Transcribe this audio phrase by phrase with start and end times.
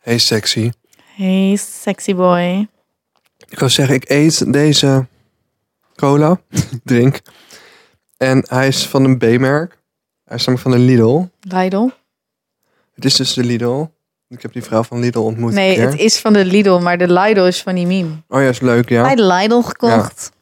[0.00, 0.70] Hey sexy.
[1.16, 2.68] Hey, sexy boy.
[3.48, 5.06] Ik wou zeggen, ik eet deze
[5.94, 6.40] cola,
[6.84, 7.20] drink.
[8.16, 9.78] En hij is van een B-merk.
[10.24, 11.24] Hij is namelijk van de Lidl.
[11.40, 11.88] Lidl?
[12.94, 13.84] Het is dus de Lidl.
[14.28, 15.52] Ik heb die vrouw van Lidl ontmoet.
[15.52, 18.22] Nee, het is van de Lidl, maar de Lidl is van die meme.
[18.28, 19.02] Oh ja, is leuk, ja.
[19.02, 20.32] Bij de Lidl gekocht.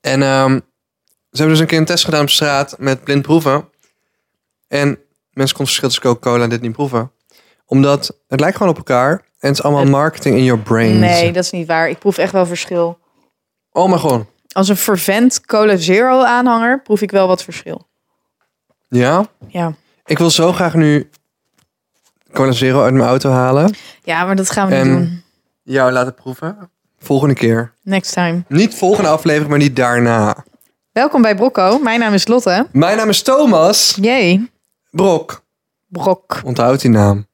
[0.00, 0.52] En ehm,
[1.30, 3.68] ze hebben dus een keer een test gedaan op straat met blind proeven.
[4.68, 4.88] En
[5.30, 7.12] mensen konden verschil tussen Coca-Cola en dit niet proeven.
[7.66, 9.10] Omdat het lijkt gewoon op elkaar.
[9.12, 10.98] En het is allemaal marketing in your brains.
[10.98, 11.88] Nee, dat is niet waar.
[11.88, 12.98] Ik proef echt wel verschil.
[13.72, 14.24] Oh mijn god.
[14.52, 17.86] Als een fervent Cola Zero aanhanger proef ik wel wat verschil.
[18.88, 19.26] Ja?
[19.48, 19.72] Ja.
[20.04, 21.10] Ik wil zo graag nu
[22.32, 23.74] Cola Zero uit mijn auto halen.
[24.02, 25.22] Ja, maar dat gaan we niet En- doen.
[25.62, 26.70] Jou laten proeven.
[26.98, 27.74] Volgende keer.
[27.82, 28.44] Next time.
[28.48, 30.44] Niet volgende aflevering, maar niet daarna.
[30.92, 31.78] Welkom bij Brocco.
[31.78, 32.66] Mijn naam is Lotte.
[32.72, 34.50] Mijn naam is Thomas Jee.
[34.90, 35.42] Brok.
[35.88, 36.40] Brok.
[36.44, 37.26] Onthoud die naam.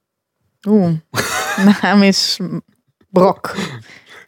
[0.69, 0.91] Oeh.
[1.65, 2.39] Mijn naam is
[3.11, 3.55] Brok.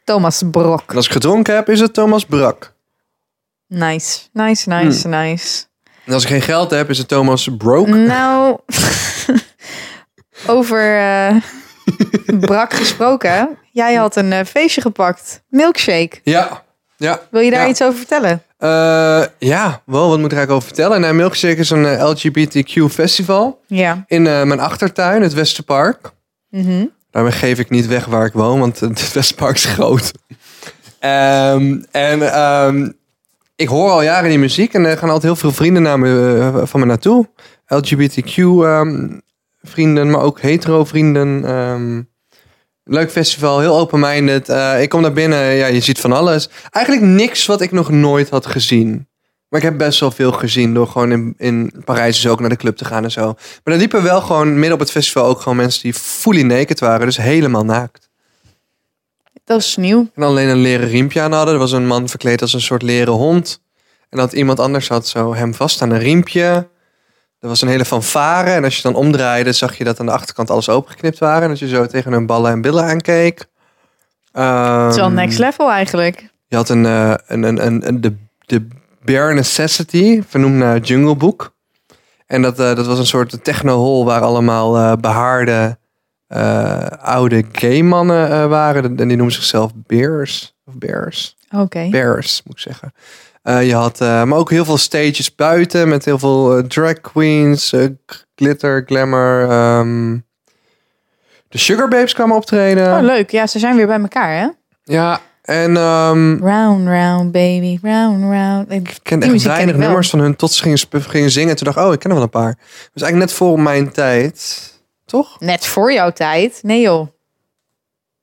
[0.03, 0.83] Thomas Brok.
[0.89, 2.73] En als ik gedronken heb, is het Thomas Brak.
[3.67, 4.19] Nice.
[4.33, 5.17] Nice, nice, Hmm.
[5.19, 5.63] nice.
[6.05, 7.91] En als ik geen geld heb, is het Thomas Broke.
[7.91, 8.57] Nou,
[10.47, 11.35] over eh,
[12.39, 13.57] Brak gesproken.
[13.71, 15.43] Jij had een eh, feestje gepakt.
[15.49, 16.19] Milkshake.
[16.23, 16.63] Ja.
[16.97, 17.19] Ja.
[17.31, 17.67] Wil je daar Ja.
[17.69, 18.43] iets over vertellen?
[18.57, 21.01] Eh, ja, wel, wat moet ik er eigenlijk over vertellen?
[21.01, 24.03] Nou, Milkshake is een eh, LGBTQ festival Ja.
[24.07, 26.11] in eh, mijn achtertuin, het Westerpark.
[26.53, 26.85] Mhm.
[27.11, 30.11] Daarmee geef ik niet weg waar ik woon, want het Westerpark is groot.
[30.99, 32.89] Ehm, en ehm,
[33.55, 36.39] ik hoor al jaren die muziek en er gaan altijd heel veel vrienden naar me,
[36.39, 37.29] eh, van me naartoe.
[37.67, 39.19] LGBTQ ehm,
[39.61, 42.07] vrienden, maar ook hetero vrienden.
[42.83, 44.49] leuk festival, heel open-minded.
[44.49, 46.49] Eh, ik kom daar binnen, ja, je ziet van alles.
[46.69, 49.07] Eigenlijk niks wat ik nog nooit had gezien.
[49.53, 52.49] Maar ik heb best wel veel gezien door gewoon in, in Parijs dus ook naar
[52.49, 53.25] de club te gaan en zo.
[53.63, 56.79] Maar er liepen wel gewoon midden op het festival ook gewoon mensen die fully naked
[56.79, 57.05] waren.
[57.05, 58.09] Dus helemaal naakt.
[59.43, 60.09] Dat is nieuw.
[60.15, 61.53] En alleen een leren riempje aan hadden.
[61.53, 63.61] Er was een man verkleed als een soort leren hond.
[64.09, 66.67] En dat iemand anders had zo hem vast aan een riempje.
[67.39, 68.49] Er was een hele fanfare.
[68.51, 71.43] En als je dan omdraaide, zag je dat aan de achterkant alles opengeknipt waren.
[71.43, 73.37] En als je zo tegen hun ballen en billen aankeek.
[74.31, 76.29] Het is wel Ehm, next level eigenlijk.
[76.47, 78.15] Je had een, eh, een, een, een, een- de,
[78.45, 78.67] de
[79.05, 81.53] Bare Necessity, vernoemd naar Jungle Book.
[82.25, 85.77] En dat, eh, dat was een soort techno-hall waar allemaal eh, behaarde
[86.27, 88.83] eh, oude gay mannen waren.
[88.83, 90.55] En die noemen zichzelf Bears.
[90.65, 91.37] Of Bears.
[91.55, 91.87] Oké.
[91.89, 92.93] Bears, moet ik zeggen.
[93.65, 97.73] Je had maar ook heel veel stages buiten met heel veel drag queens,
[98.35, 99.49] glitter, glamour.
[99.49, 100.17] ehm.
[101.47, 102.97] de Sugar Babes kwamen optreden.
[102.97, 103.31] Oh, leuk.
[103.31, 104.47] Ja, ze zijn weer bij elkaar, hè?
[104.83, 107.79] ja, en ehm, Round, round, baby.
[107.81, 108.71] Round, round.
[108.71, 109.85] Ik Die echt ken weinig wel.
[109.85, 111.49] nummers van hun tot ze gingen, gingen zingen.
[111.49, 112.57] En toen dacht ik, oh, ik ken er wel een paar.
[112.93, 114.71] Was eigenlijk net voor mijn tijd.
[115.05, 115.39] Toch?
[115.39, 116.59] Net voor jouw tijd.
[116.61, 117.07] Nee, joh.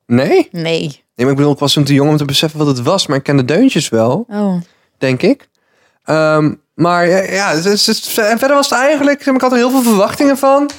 [0.07, 0.49] Nee?
[0.53, 0.79] Nee.
[0.81, 3.07] Nee, maar ik bedoel, ik was toen te jong om te beseffen wat het was.
[3.07, 4.61] Maar ik ken de deuntjes wel, Oh.
[4.99, 5.49] denk ik.
[6.05, 9.27] Ehm, maar ja, het is- en verder was het eigenlijk...
[9.27, 10.71] Ik had er heel veel verwachtingen van.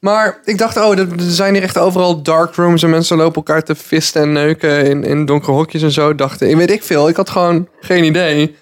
[0.00, 2.82] Maar ik dacht, oh, er zijn hier echt overal dark rooms...
[2.82, 6.14] en mensen lopen elkaar te visten en neuken in, in donkere hokjes en zo.
[6.14, 7.08] Dacht, ik weet ik veel.
[7.08, 8.56] Ik had gewoon geen idee.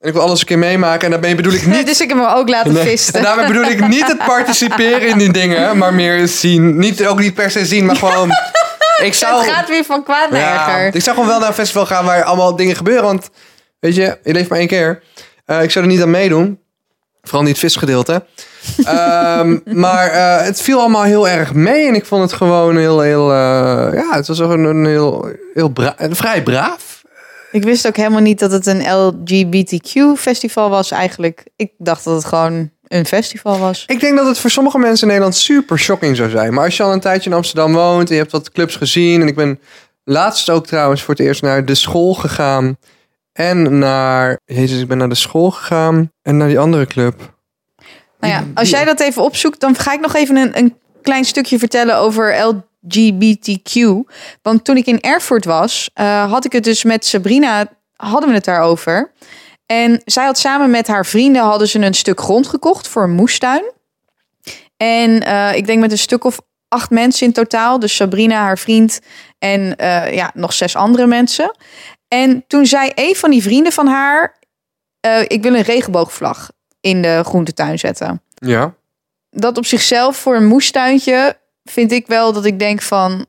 [0.00, 1.04] En ik wil alles een keer meemaken.
[1.04, 1.86] En daarmee bedoel ik niet...
[1.86, 2.82] Dus ik heb hem ook laten Nee.
[2.82, 3.14] visten.
[3.14, 6.78] En daarmee bedoel ik niet het participeren in die dingen, maar meer zien.
[6.78, 8.30] Niet, ook niet per se zien, maar gewoon.
[9.02, 10.94] Ik zou, Het gaat weer van kwaad naar ja, erger.
[10.94, 13.02] ik zou gewoon wel naar een festival gaan waar allemaal dingen gebeuren.
[13.04, 13.30] Want
[13.80, 15.02] weet je, je leeft maar één keer.
[15.44, 16.60] Eh, ik zou er niet aan meedoen.
[17.22, 18.24] Vooral niet het visgedeelte.
[18.84, 21.86] Ehm, maar eh, het viel allemaal heel erg mee.
[21.88, 23.30] En ik vond het gewoon heel, heel.
[23.30, 27.02] eh, ja, het was ook een, een heel, heel bra- vrij braaf.
[27.52, 28.82] Ik wist ook helemaal niet dat het een
[29.62, 31.44] LGBTQ-festival was eigenlijk.
[31.56, 33.84] Ik dacht dat het gewoon een festival was.
[33.86, 36.54] Ik denk dat het voor sommige mensen in Nederland super shocking zou zijn.
[36.54, 39.20] Maar als je al een tijdje in Amsterdam woont en je hebt wat clubs gezien.
[39.20, 39.60] En ik ben
[40.04, 42.76] laatst ook trouwens voor het eerst naar de school gegaan.
[43.32, 44.38] En naar.
[44.44, 46.10] Jezus, ik ben naar de school gegaan.
[46.22, 47.34] En naar die andere club.
[48.22, 51.24] Nou ja, als jij dat even opzoekt, dan ga ik nog even een, een klein
[51.24, 53.80] stukje vertellen over LGBTQ.
[54.42, 57.66] Want toen ik in Erfurt was, eh, had ik het dus met Sabrina,
[57.96, 59.12] hadden we het daarover.
[59.66, 63.14] En zij had samen met haar vrienden hadden ze een stuk grond gekocht voor een
[63.14, 63.72] moestuin.
[64.76, 67.78] En eh, ik denk met een stuk of acht mensen in totaal.
[67.78, 69.00] Dus Sabrina, haar vriend
[69.38, 71.56] en eh, ja, nog zes andere mensen.
[72.08, 74.38] En toen zei een van die vrienden van haar...
[75.26, 76.50] ik wil een regenboogvlag
[76.82, 78.22] in de groentetuin zetten.
[78.34, 78.74] Ja.
[79.30, 83.26] Dat op zichzelf voor een moestuintje vind ik wel dat ik denk van...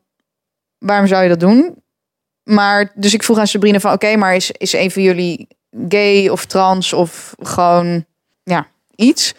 [0.77, 1.75] waarom zou je dat doen?
[2.44, 3.94] Maar dus ik vroeg aan Sabrina van...
[3.94, 5.47] oké, maar is, is een van jullie
[5.89, 8.05] gay of trans of gewoon
[8.44, 9.33] ja, iets?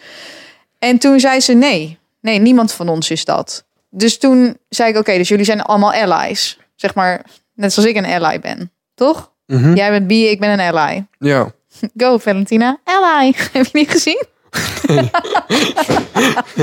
[0.79, 1.97] En toen zei ze nee.
[2.21, 3.65] Nee, niemand van ons is dat.
[3.89, 6.59] Dus toen zei ik, oké, dus jullie zijn allemaal allies.
[6.75, 8.71] Zeg maar, net zoals ik een ally ben.
[8.93, 9.31] Toch?
[9.45, 9.75] Mhm.
[9.75, 11.05] Jij bent B, ik ben een ally.
[11.19, 11.51] Ja.
[11.97, 12.79] Go, Valentina.
[12.83, 13.33] Ally.
[13.53, 14.23] Heb je niet gezien?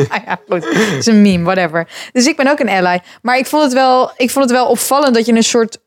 [0.08, 0.64] ah ja, goed.
[0.64, 1.88] Het is een meme, whatever.
[2.12, 3.00] Dus ik ben ook een ally.
[3.22, 5.78] Maar ik vond het wel, ik vond het wel opvallend dat je een soort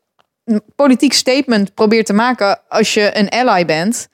[0.76, 4.08] politiek statement probeert te maken als je een ally bent.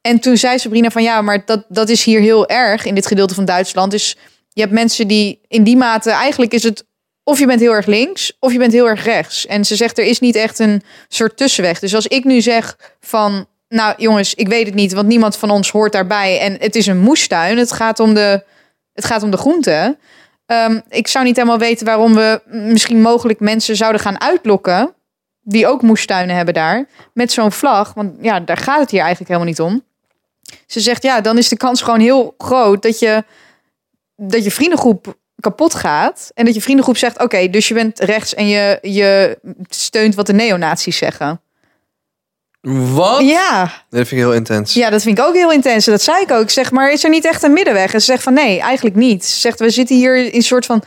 [0.00, 3.06] En toen zei Sabrina van ja, maar dat, dat is hier heel erg in dit
[3.06, 3.90] gedeelte van Duitsland.
[3.90, 4.16] Dus
[4.48, 6.86] je hebt mensen die in die mate, eigenlijk is het
[7.24, 9.46] of je bent heel erg links of je bent heel erg rechts.
[9.46, 11.78] En ze zegt er is niet echt een soort tussenweg.
[11.78, 15.50] Dus als ik nu zeg van nou jongens, ik weet het niet, want niemand van
[15.50, 16.40] ons hoort daarbij.
[16.40, 17.58] En het is een moestuin.
[17.58, 18.44] Het gaat om de,
[18.92, 19.98] het gaat om de groenten.
[20.46, 24.94] Ehm, ik zou niet helemaal weten waarom we misschien mogelijk mensen zouden gaan uitlokken.
[25.40, 26.88] Die ook moestuinen hebben daar.
[27.12, 27.94] Met zo'n vlag.
[27.94, 29.84] Want ja, daar gaat het hier eigenlijk helemaal niet om.
[30.66, 33.24] Ze zegt ja, dan is de kans gewoon heel groot dat je,
[34.16, 36.30] dat je vriendengroep kapot gaat.
[36.34, 39.38] En dat je vriendengroep zegt: Oké, dus je bent rechts en je, je
[39.68, 41.40] steunt wat de neonazies zeggen.
[42.94, 43.20] Wat?
[43.20, 44.74] Ja, Dat vind ik heel intens.
[44.74, 45.86] ja, dat vind ik ook heel intens.
[45.86, 46.42] En Dat zei ik ook.
[46.42, 47.92] Ik zeg, maar is er niet echt een middenweg?
[47.94, 49.24] En ze zegt van nee, eigenlijk niet.
[49.24, 50.82] Ze zegt, we zitten hier in een soort van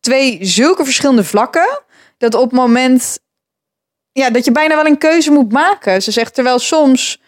[0.00, 1.80] twee zulke verschillende vlakken.
[2.18, 3.18] Dat op het moment,
[4.12, 6.02] ja, dat je bijna wel een keuze moet maken.
[6.02, 7.20] Ze zegt, terwijl soms,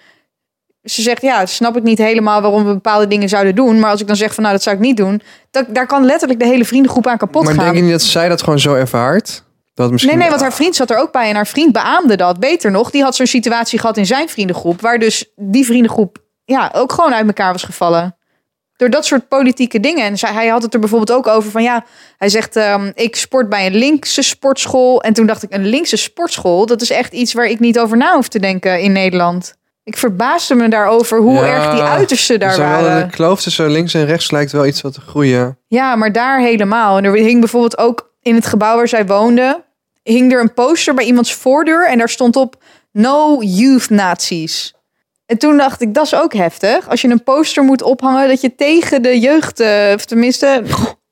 [0.83, 3.81] ze zegt, ja, snap ik niet helemaal waarom we bepaalde dingen zouden doen.
[3.81, 5.23] Maar als ik dan zeg van nou, dat zou ik niet doen.
[5.51, 7.65] Dat, daar kan letterlijk de hele vriendengroep aan kapot maar gaan.
[7.65, 9.47] denk je niet dat zij dat gewoon zo ervaart?
[9.79, 10.13] Dat misschien...
[10.13, 12.41] Nee, nee, want haar vriend zat er ook bij en haar vriend beaamde dat.
[12.41, 16.71] Beter nog, die had zo'n situatie gehad in zijn vriendengroep, waar dus die vriendengroep ja,
[16.75, 18.17] ook gewoon uit elkaar was gevallen.
[18.77, 20.05] Door dat soort politieke dingen.
[20.05, 21.85] En zij, hij had het er bijvoorbeeld ook over van ja,
[22.17, 25.03] hij zegt ehm, ik sport bij een linkse sportschool.
[25.03, 27.97] En toen dacht ik, een linkse sportschool, dat is echt iets waar ik niet over
[27.97, 29.55] na hoef te denken in Nederland.
[29.85, 33.09] Ik verbaasde me daarover hoe Ja, erg die uitersten daar zijn wel- waren.
[33.09, 35.59] De kloof tussen links en rechts lijkt wel iets wat te groeien.
[35.67, 36.97] Ja, maar daar helemaal.
[36.97, 39.65] En er hing bijvoorbeeld ook in het gebouw waar zij woonde,
[40.13, 42.57] hing er een poster bij iemands voordeur en daar stond op
[42.93, 44.75] No Youth Nazis.
[45.27, 46.89] En toen dacht ik, dat is ook heftig.
[46.89, 50.63] Als je een poster moet ophangen dat je tegen de jeugd, eh, of tenminste,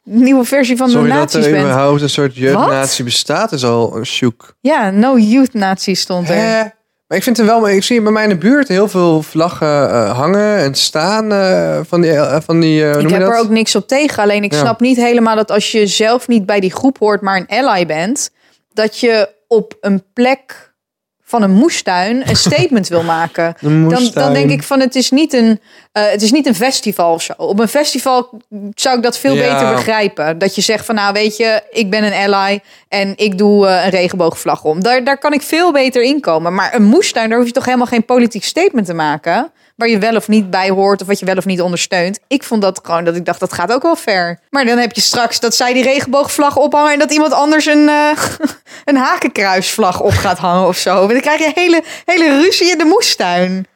[0.05, 1.65] nieuwe versie van Sorry de dat nazi's er bent.
[1.65, 4.57] überhaupt een soort jeugdnatie bestaat, is al een shoek.
[4.61, 6.35] Ja, No Youth Nazis stond er.
[6.35, 6.63] Hè?
[7.07, 9.91] Maar ik vind er wel, ik zie bij mij in de buurt heel veel vlaggen
[9.91, 13.31] eh, hangen en staan eh, van die, eh, van die eh, Ik heb dat?
[13.31, 14.23] er ook niks op tegen.
[14.23, 14.59] Alleen ik Ja.
[14.59, 17.87] snap niet helemaal dat als je zelf niet bij die groep hoort, maar een ally
[17.87, 18.31] bent,
[18.77, 20.75] dat je op een plek
[21.23, 23.55] van een moestuin een statement wil maken.
[23.61, 25.61] Dan, dan denk ik van het is niet een,
[25.93, 27.33] eh, het is niet een festival of zo.
[27.37, 28.41] Op een festival
[28.75, 29.53] zou ik dat veel Ja.
[29.53, 30.39] beter begrijpen.
[30.39, 33.85] Dat je zegt van nou weet je, ik ben een ally en ik doe eh,
[33.85, 34.83] een regenboogvlag om.
[34.83, 36.55] Daar, daar kan ik veel beter in komen.
[36.55, 39.53] Maar een moestuin, daar hoef je toch helemaal geen politiek statement te maken.
[39.77, 42.19] Waar je wel of niet bij hoort of wat je wel of niet ondersteunt.
[42.27, 44.41] Ik vond dat gewoon dat ik dacht dat gaat ook wel ver.
[44.51, 47.89] Maar dan heb je straks dat zij die regenboogvlag ophangen en dat iemand anders een,
[47.89, 48.23] eh,
[48.85, 51.07] een hakenkruisvlag op gaat hangen of zo.
[51.07, 53.67] Dan krijg je hele, hele ruzie in de moestuin.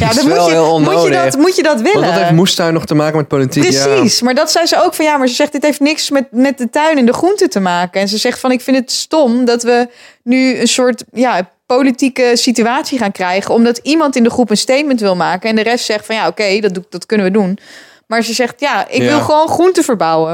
[0.00, 2.00] Ja, wel moet je, moet, je dat, moet je dat willen.
[2.00, 3.62] Want dat heeft moestuin nog te maken met politiek.
[3.62, 6.26] Precies, maar dat zei ze ook van ja, maar ze zegt dit heeft niks met,
[6.30, 8.00] met de tuin en de groenten te maken.
[8.00, 9.88] En ze zegt van ik vind het stom dat we
[10.22, 13.54] nu een soort ja, politieke situatie gaan krijgen.
[13.54, 16.26] Omdat iemand in de groep een statement wil maken en de rest zegt van ja
[16.26, 17.58] oké, dat, dat kunnen we doen.
[18.06, 19.08] Maar ze zegt ja, ik Ja.
[19.08, 20.32] wil gewoon groenten verbouwen.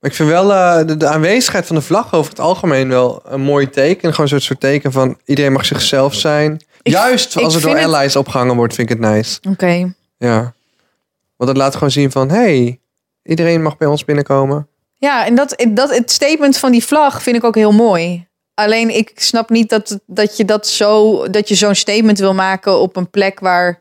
[0.00, 3.22] Maar ik vind wel eh, de, de aanwezigheid van de vlag over het algemeen wel
[3.24, 4.14] een mooi teken.
[4.14, 6.60] Gewoon soort, soort teken van iedereen mag zichzelf zijn.
[6.82, 9.38] Ik- Juist als er door het- allies opgehangen wordt, vind ik het nice.
[9.48, 9.94] Oké.
[10.18, 10.54] Ja.
[11.36, 12.80] Want dat laat gewoon zien van, hey,
[13.22, 14.66] iedereen mag bij ons binnenkomen.
[14.96, 18.26] Ja, en dat, dat, het statement van die vlag vind ik ook heel mooi.
[18.54, 22.78] Alleen ik snap niet dat, dat je dat zo dat je zo'n statement wil maken
[22.78, 23.78] op een plek waar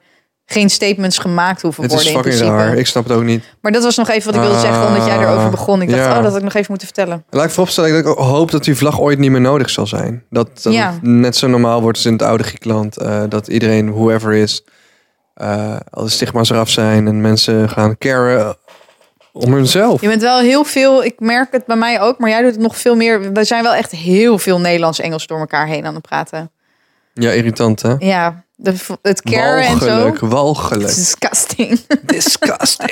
[0.51, 2.77] geen statements gemaakt hoeven Het worden is fucking raar.
[2.77, 3.43] Ik snap het ook niet.
[3.61, 5.81] Maar dat was nog even wat ik wilde zeggen, omdat jij erover begon.
[5.81, 6.09] Ik dacht, ja.
[6.09, 7.23] oh, dat had ik nog even moeten vertellen.
[7.29, 10.23] Laat ik vooropstellen dat ik hoop dat die vlag ooit niet meer nodig zal zijn.
[10.29, 10.91] Dat, dat Ja.
[10.91, 12.97] het net zo normaal wordt als in het oude Griekenland.
[12.97, 14.63] eh, dat iedereen, whoever is,
[15.33, 17.07] eh al de stigma's eraf zijn.
[17.07, 18.55] En mensen gaan caren
[19.33, 20.01] om hunzelf.
[20.01, 22.61] Je bent wel heel veel, ik merk het bij mij ook, maar jij doet het
[22.61, 23.33] nog veel meer.
[23.33, 26.51] We zijn wel echt heel veel Nederlands-Engels door elkaar heen aan het praten.
[27.13, 27.95] Ja, irritant hè?
[27.99, 29.85] Ja, de, het caren en zo.
[29.85, 30.95] Walgelijk, walgelijk.
[30.95, 31.79] Disgusting.
[32.05, 32.91] Disgusting.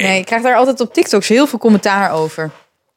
[0.00, 2.50] Nee, ik krijg daar altijd op TikToks heel veel commentaar over.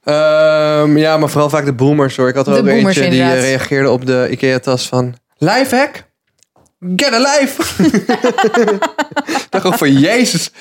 [0.04, 2.28] Ehm, ja, maar vooral vaak de boomers hoor.
[2.28, 5.16] Ik had er De ook boomers, eentje die eh, reageerde op de Ikea-tas van...
[5.38, 6.04] Lifehack?
[6.96, 7.84] Get a life!
[9.44, 10.52] ik dacht ook van Jezus.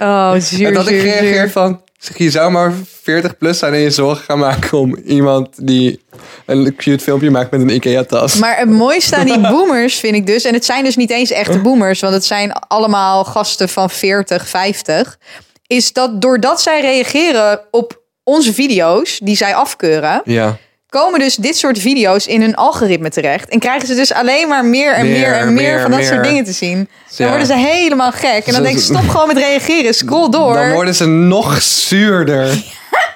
[0.00, 1.50] Oh, zuur, en dat ik gereageerd zuur.
[1.50, 1.82] van...
[2.02, 6.00] Zeg, je zou maar 40 plus zijn en je zorgen gaan maken om iemand die
[6.46, 8.34] een cute filmpje maakt met een Ikea-tas.
[8.34, 11.30] Maar het mooiste aan die boomers vind ik dus, en het zijn dus niet eens
[11.30, 15.18] echte boomers, want het zijn allemaal gasten van 40, 50,
[15.66, 20.58] is dat doordat zij reageren op onze video's, die zij afkeuren, Ja.
[21.00, 23.48] Komen dus dit soort video's in hun algoritme terecht.
[23.48, 26.00] En krijgen ze dus alleen maar meer en Meer, meer, en meer, meer, van dat
[26.00, 26.08] meer.
[26.08, 26.88] soort dingen te zien.
[27.16, 28.46] Dan worden ze helemaal gek.
[28.46, 29.94] En dan denk ik, stop gewoon met reageren.
[29.94, 30.54] Scroll door.
[30.54, 32.46] Dan worden ze nog zuurder.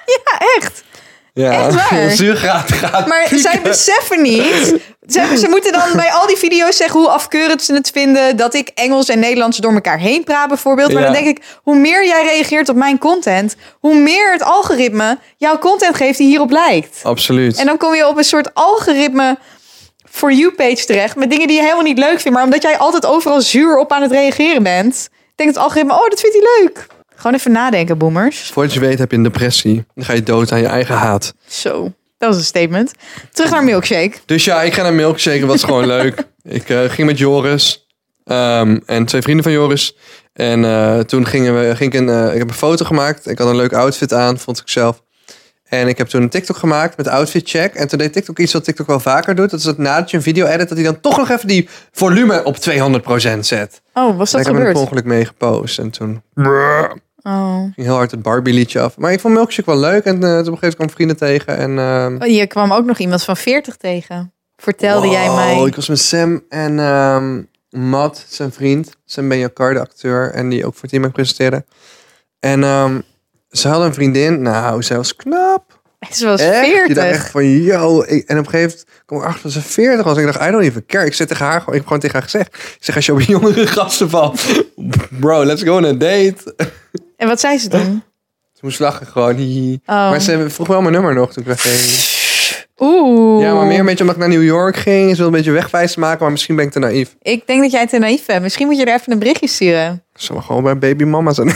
[0.05, 0.83] Ja, echt.
[1.33, 1.51] Ja.
[1.51, 2.11] Echt waar.
[2.15, 3.39] Zuurgraad gaat Maar pieken.
[3.51, 4.75] zij beseffen niet.
[5.07, 8.37] Ze, ze moeten dan bij al die video's zeggen hoe afkeurend ze het vinden.
[8.37, 10.93] Dat ik Engels en Nederlands door elkaar heen praat bijvoorbeeld.
[10.93, 11.11] Maar Ja.
[11.11, 13.55] dan denk ik, hoe meer jij reageert op mijn content.
[13.79, 16.99] Hoe meer het algoritme jouw content geeft die hierop lijkt.
[17.03, 17.57] Absoluut.
[17.57, 19.37] En dan kom je op een soort algoritme
[20.09, 21.15] for you page terecht.
[21.15, 22.29] Met dingen die je helemaal niet leuk vindt.
[22.37, 25.09] Maar omdat jij altijd overal zuur op aan het reageren bent.
[25.35, 26.87] Denkt het algoritme, oh dat vindt hij leuk.
[27.15, 28.49] Gewoon even nadenken, boomers.
[28.53, 29.85] Voordat je weet heb je een depressie.
[29.95, 31.33] Dan ga je dood aan je eigen haat.
[31.47, 32.91] Zo, dat was een statement.
[33.31, 34.17] Terug naar Milkshake.
[34.25, 35.45] Dus ja, ik ga naar Milkshake.
[35.45, 36.23] was gewoon leuk.
[36.43, 37.87] Ik eh, ging met Joris.
[38.25, 39.97] ehm, en twee vrienden van Joris.
[40.33, 43.27] En eh, toen gingen we, ging ik, een, eh, ik heb een foto gemaakt.
[43.29, 45.03] Ik had een leuk outfit aan, vond ik zelf.
[45.63, 47.73] En ik heb toen een TikTok gemaakt met outfit check.
[47.73, 49.49] En toen deed TikTok iets wat TikTok wel vaker doet.
[49.49, 51.69] Dat is dat nadat je een video edit, dat hij dan toch nog even die
[51.91, 53.81] volume op 200% zet.
[53.93, 54.75] Oh, was dat heb ik per gebeurd?
[54.85, 55.79] ongeluk mee gepost.
[55.79, 56.21] En toen
[57.27, 57.59] Oh.
[57.61, 58.97] ging heel hard het Barbie liedje af.
[58.97, 60.03] Maar ik vond Milkshake wel leuk.
[60.03, 61.57] En eh, op een gegeven moment kwam vrienden tegen.
[61.57, 64.31] En, ehm, Oh, Je kwam ook nog iemand van 40 tegen.
[64.57, 65.63] Vertelde jij mij.
[65.65, 68.89] Ik was met Sam en ehm Matt, zijn vriend.
[69.05, 70.31] Sam Benjakar, de acteur.
[70.31, 71.65] En die ook voor Team presenteerde.
[72.39, 72.99] En ehm,
[73.49, 74.41] ze hadden een vriendin.
[74.41, 75.75] Nou, zij was knap.
[76.11, 76.65] Ze was Echt?
[76.65, 76.95] Je 40.
[76.95, 78.03] dacht echt van, yo.
[78.07, 80.17] Ik- en op een gegeven moment kwam ik achter dat ze 40 was.
[80.17, 81.05] En ik dacht, I don't even care.
[81.05, 82.47] Ik zit tegen haar gewoon, ik heb gewoon tegen haar gezegd.
[82.55, 84.41] Ik zeg, als je op jongere gasten valt.
[85.19, 86.55] Bro, let's go on a date.
[87.17, 88.03] En wat zei ze toen?
[88.53, 89.35] Ze moest lachen gewoon.
[89.35, 89.73] hihi.
[89.85, 89.95] Oh.
[90.09, 92.15] Maar ze vroeg wel mijn nummer nog toen ik wegging.
[92.79, 93.43] Oeh.
[93.43, 95.09] Ja, maar meer een beetje omdat ik naar New York ging.
[95.09, 97.15] Ze wil een beetje wegwijs maken, maar misschien ben ik te naïef.
[97.21, 98.41] Ik denk dat jij te naïef bent.
[98.41, 100.03] Misschien moet je er even een berichtje sturen.
[100.15, 101.53] Ze mag gewoon bij baby mama zijn.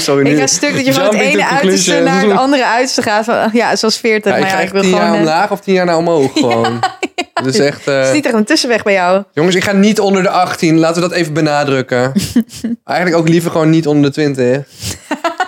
[0.00, 3.24] Sorry, Ik ga stuk dat je van het ene uiterste naar het andere uiterste gaat.
[3.24, 4.32] Van, ja, zoals 40.
[4.32, 5.14] Ja, maar ja, ik wil tien jaar gewoon...
[5.14, 6.80] eh, omlaag of tien jaar naar omhoog gewoon.
[6.80, 7.07] Dus
[7.46, 7.86] echt...
[7.88, 9.24] eh, Het is niet echt een tussenweg bij jou.
[9.32, 10.78] Jongens, ik ga niet onder de 18.
[10.78, 12.12] Laten we dat even benadrukken.
[12.84, 14.66] Eigenlijk ook liever gewoon niet onder de 20.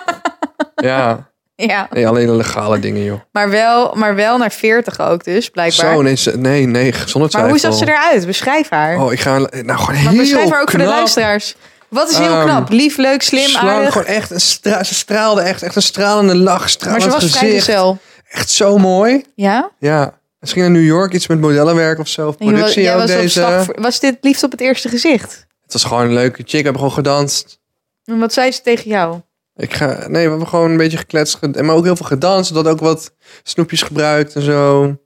[0.75, 3.21] ja, Ja, nee, alleen de legale dingen, joh.
[3.33, 5.93] maar wel, maar wel naar 40 ook dus, blijkbaar.
[5.93, 8.27] Zo, nee, nee, nee, zonder maar hoe zag ze eruit?
[8.27, 8.97] Beschrijf haar.
[8.99, 9.39] Oh, ik ga...
[9.39, 11.57] Nou, gewoon maar heel beschrijf haar ook voor de luisteraars.
[11.89, 12.71] Wat is heel Ehm, knap?
[12.71, 13.93] Lief, leuk, slim, aardig.
[13.93, 17.23] gewoon echt een stra ze straalde echt, echt een stralende lach, Maar stralend ze was
[17.23, 17.39] gezicht.
[17.39, 17.99] vrijgezel.
[18.31, 19.25] Echt zo mooi.
[19.35, 19.71] Ja?
[19.79, 22.29] Ja, misschien in New York iets met modellenwerk of zo.
[22.29, 23.29] Of productie jij ook was, op deze.
[23.41, 25.47] slag was dit liefde op het eerste gezicht?
[25.63, 26.51] Het was gewoon een leuke chick.
[26.51, 27.61] We hebben gewoon gedanst.
[28.05, 29.21] En wat zei ze tegen jou?
[29.57, 31.39] Ik ga, nee, we hebben gewoon een beetje gekletst.
[31.41, 32.55] Maar ook heel veel gedanst.
[32.55, 34.97] Dat ook wat snoepjes gebruikt en zo.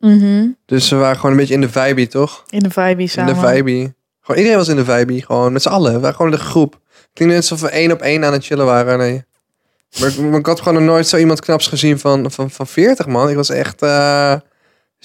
[0.67, 2.45] Dus we waren gewoon een beetje in de vibe, toch?
[2.49, 3.35] In de vibe In samen.
[3.35, 3.95] de vibe.
[4.21, 5.23] Gewoon iedereen was in de vibe.
[5.23, 5.93] Gewoon met z'n allen.
[5.93, 6.73] We waren gewoon de groep.
[6.73, 8.99] Het klinkt net alsof we één op één aan het chillen waren.
[8.99, 9.25] Nee.
[10.01, 12.67] Maar ik, maar ik had gewoon nog nooit zo iemand knaps gezien van, van, van
[12.67, 13.29] 40, man.
[13.29, 13.81] Ik was echt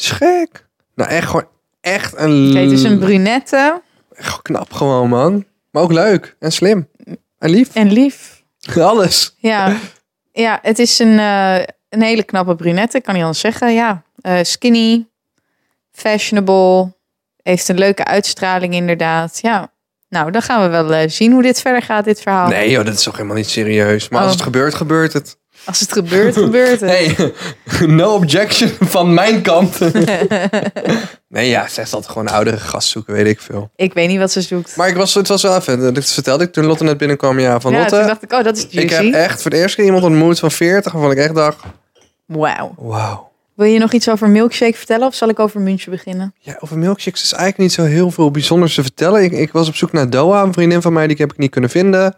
[0.02, 0.68] schrik.
[0.96, 1.48] Nou, echt gewoon
[1.82, 2.50] echt een...
[2.50, 5.46] Oké, dus een brunette Echt knap gewoon, man.
[5.72, 6.88] Maar ook leuk en slim.
[7.38, 7.76] En lief.
[7.76, 8.44] en lief.
[8.80, 9.36] Alles.
[9.38, 9.78] Ja,
[10.32, 11.56] ja het is een, eh,
[11.90, 13.74] een hele knappe brunette, kan niet anders zeggen.
[13.74, 15.08] Ja, Eh, skinny,
[15.92, 16.94] fashionable,
[17.42, 19.40] heeft een leuke uitstraling inderdaad.
[19.42, 19.72] Ja,
[20.10, 22.48] nou, dan gaan we wel eh, zien hoe dit verder gaat, dit verhaal.
[22.48, 24.10] Nee joh, dat is toch helemaal niet serieus.
[24.10, 24.36] Maar als Oh.
[24.36, 25.38] het gebeurt, gebeurt het.
[25.66, 26.90] Als het gebeurt, gebeurt het.
[27.70, 29.80] Hey, no objection van mijn kant.
[31.28, 33.70] nee ja, zegt altijd gewoon een oudere gast zoeken, weet ik veel.
[33.76, 34.76] Ik weet niet wat ze zoekt.
[34.76, 37.40] Maar ik was, het was wel even, dat vertelde ik toen Lotte net binnenkwam.
[37.40, 39.16] Ja, van ja, Lotte, toen dacht ik, oh, dat is ik heb juicy.
[39.18, 41.64] echt voor de eerste keer iemand ontmoet van 40, waarvan ik echt dacht,
[42.26, 42.74] Wauw.
[42.78, 43.28] wauw.
[43.56, 46.34] Wil je nog iets over milkshake vertellen of zal ik over München beginnen?
[46.40, 49.24] Ja, over milkshakes is eigenlijk niet zo heel veel bijzonders te vertellen.
[49.24, 51.52] Ik, ik was op zoek naar Doha, een vriendin van mij, die heb ik niet
[51.52, 52.16] kunnen vinden.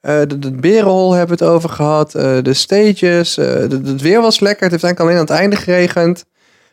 [0.00, 2.14] Eh de, de berenhol hebben we het over gehad.
[2.14, 3.36] eh, de stages.
[3.38, 4.62] eh, de- het weer was lekker.
[4.62, 6.24] Het heeft eigenlijk alleen aan het einde geregend.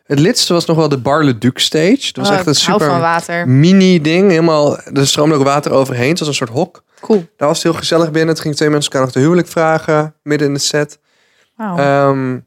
[0.05, 1.97] Het lidste was nog wel de Bar Le Duc stage.
[2.11, 2.87] Dat was Oh, echt een super
[3.47, 4.29] mini ding.
[4.29, 6.09] Helemaal, er stroomde ook water overheen.
[6.09, 6.83] Het was een soort hok.
[7.01, 7.25] Cool.
[7.37, 8.29] Daar was het heel gezellig binnen.
[8.33, 10.15] Het ging twee mensen elkaar nog de huwelijk vragen.
[10.23, 10.99] Midden in de set.
[11.77, 12.41] Ehm, we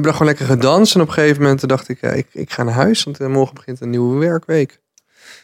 [0.00, 0.94] hebben dan gewoon lekker gedanst.
[0.94, 3.04] En op een gegeven moment dacht ik, ik, ik ga naar huis.
[3.04, 4.80] Want morgen begint een nieuwe werkweek.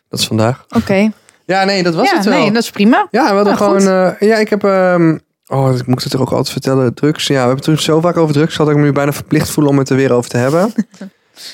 [0.08, 0.64] Dat is vandaag.
[0.76, 1.10] Oké.
[1.50, 2.38] Ja, nee, dat was Ja, het wel.
[2.38, 3.06] nee, dat is prima.
[3.10, 4.14] Ja, we hadden Nou, gewoon...
[4.18, 4.64] eh, ja, ik heb...
[4.64, 5.16] ehm,
[5.46, 6.94] oh, ik moet het er ook altijd vertellen.
[6.94, 7.26] Drugs.
[7.26, 8.66] Ja, we hebben het toen zo vaak over drugs gehad...
[8.66, 10.72] dat ik me nu bijna verplicht voel om het er weer over te hebben.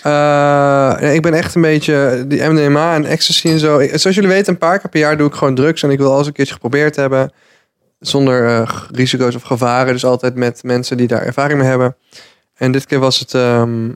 [0.03, 2.25] Eh, ik ben echt een beetje...
[2.29, 3.79] Die MDMA en ecstasy en zo.
[3.93, 5.83] Zoals jullie weten, een paar keer per jaar doe ik gewoon drugs.
[5.83, 7.33] En ik wil alles een keertje geprobeerd hebben.
[8.01, 9.93] Zonder eh, risico's of gevaren.
[9.93, 11.97] Dus altijd met mensen die daar ervaring mee hebben.
[12.57, 13.35] En dit keer was het...
[13.35, 13.89] ehm,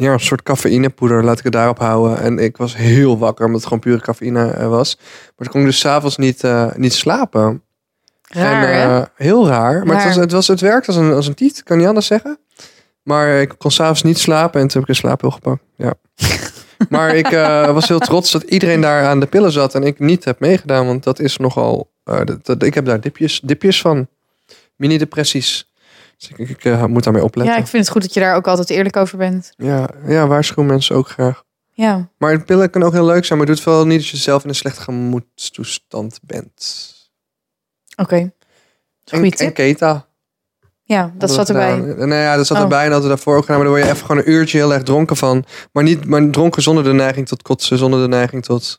[0.00, 2.20] ja, een soort cafeïnepoeder, laat ik het daarop houden.
[2.20, 4.96] En ik was heel wakker, omdat het gewoon pure cafeïne eh, was.
[4.98, 7.62] Maar toen kon ik dus s'avonds niet, eh, niet slapen.
[8.22, 9.86] Raar, en, eh, heel raar.
[9.86, 12.06] Maar het, was, het, was, het werkt als een, als een tiet, kan niet anders
[12.06, 12.38] zeggen.
[13.02, 15.62] Maar ik kon s'avonds niet slapen en toen heb ik een slaappil gepakt.
[15.76, 15.94] Ja.
[16.88, 17.28] maar ik
[17.72, 20.86] was heel trots dat iedereen daar aan de pillen zat en ik niet heb meegedaan.
[20.86, 21.90] Want dat is nogal...
[22.04, 24.08] dat, dat- ik heb daar dipjes, dipjes van.
[24.76, 25.69] Mini-depressies.
[26.28, 27.54] Dus ik, eh, moet daarmee opletten.
[27.54, 29.52] Ja, ik vind het goed dat je daar ook altijd eerlijk over bent.
[29.56, 31.42] Ja, ja, waarschuw mensen ook graag.
[31.72, 32.08] Ja.
[32.18, 34.42] Maar pillen kan ook heel leuk zijn, maar doe het wel niet als je zelf
[34.42, 36.86] in een slechte gemoedstoestand bent.
[37.96, 38.16] Oké.
[38.16, 38.32] En,
[39.04, 39.54] Goeie en tip.
[39.54, 40.06] keta.
[40.82, 41.76] Ja, dat zat erbij.
[41.76, 42.62] Nou ja, dat zat Oh.
[42.62, 43.56] erbij en hadden we daarvoor ook gedaan.
[43.56, 45.44] Maar dan word je even gewoon een uurtje heel erg dronken van.
[45.72, 48.78] Maar niet maar dronken zonder de neiging tot kotsen, zonder de neiging tot...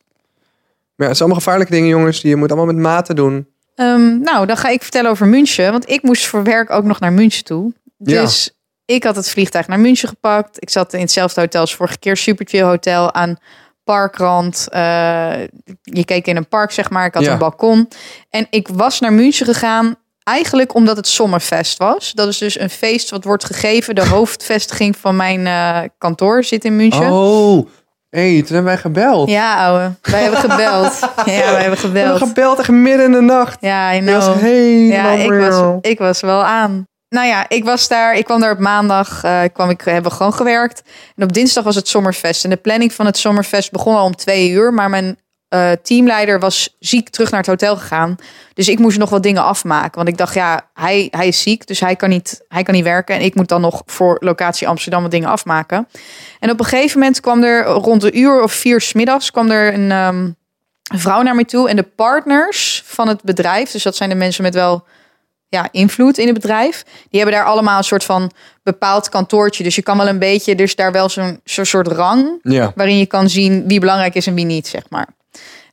[0.96, 2.22] Maar ja, het zijn allemaal gevaarlijke dingen, jongens.
[2.22, 3.48] Die je moet allemaal met mate doen.
[3.76, 5.72] Ehm, nou, dan ga ik vertellen over München.
[5.72, 7.74] Want ik moest voor werk ook nog naar München toe.
[7.98, 8.22] Ja.
[8.22, 8.52] Dus
[8.86, 10.62] ik had het vliegtuig naar München gepakt.
[10.62, 12.18] Ik zat in hetzelfde hotel als vorige keer.
[12.18, 13.38] Super chill hotel aan
[13.84, 14.68] parkrand.
[14.70, 15.42] Eh,
[15.82, 17.06] je keek in een park, zeg maar.
[17.06, 17.32] Ik had Ja.
[17.32, 17.88] een balkon.
[18.30, 19.96] En ik was naar München gegaan.
[20.24, 22.12] Eigenlijk omdat het Sommerfest was.
[22.12, 23.96] Dat is dus een feest wat wordt gegeven.
[23.96, 27.12] De hoofdvestiging van mijn eh, kantoor zit in München.
[27.12, 27.68] Oh,
[28.12, 29.30] hé, hey, toen hebben wij gebeld.
[29.30, 29.92] Ja, ouwe.
[30.02, 31.00] Wij hebben gebeld.
[31.16, 32.18] Ja, wij hebben We hebben gebeld.
[32.18, 33.58] gebeld echt midden in de nacht.
[33.62, 34.40] Ja, I was know.
[34.40, 36.86] helemaal Ja, ik was, ik was wel aan.
[37.10, 38.16] Nou ja, ik was daar.
[38.16, 39.24] Ik kwam daar op maandag.
[39.24, 40.82] eh kwam ik, hebben gewoon gewerkt.
[41.16, 42.44] En op dinsdag was het zomerfest.
[42.44, 44.74] En de planning van het zomerfest begon al om twee uur.
[44.74, 45.18] Maar mijn
[45.52, 48.16] eh, teamleider was ziek terug naar het hotel gegaan.
[48.54, 49.96] Dus ik moest nog wat dingen afmaken.
[49.96, 51.68] Want ik dacht, ja, hij, hij is ziek.
[51.68, 53.16] Dus hij kan, niet, hij kan niet werken.
[53.16, 55.88] En ik moet dan nog voor locatie Amsterdam wat dingen afmaken.
[56.40, 59.32] En op een gegeven moment kwam er rond een uur of vier smiddags...
[59.32, 60.24] kwam er een, ehm,
[60.92, 61.70] een vrouw naar me toe.
[61.70, 63.72] En de partners van het bedrijf...
[63.72, 64.86] dus dat zijn de mensen met wel
[65.48, 66.84] ja, invloed in het bedrijf.
[67.10, 68.32] Die hebben daar allemaal een soort van
[68.64, 69.64] bepaald kantoortje.
[69.64, 72.72] Dus je kan wel een beetje, dus daar wel zo'n soort rang Ja.
[72.76, 75.08] waarin je kan zien wie belangrijk is en wie niet, zeg maar.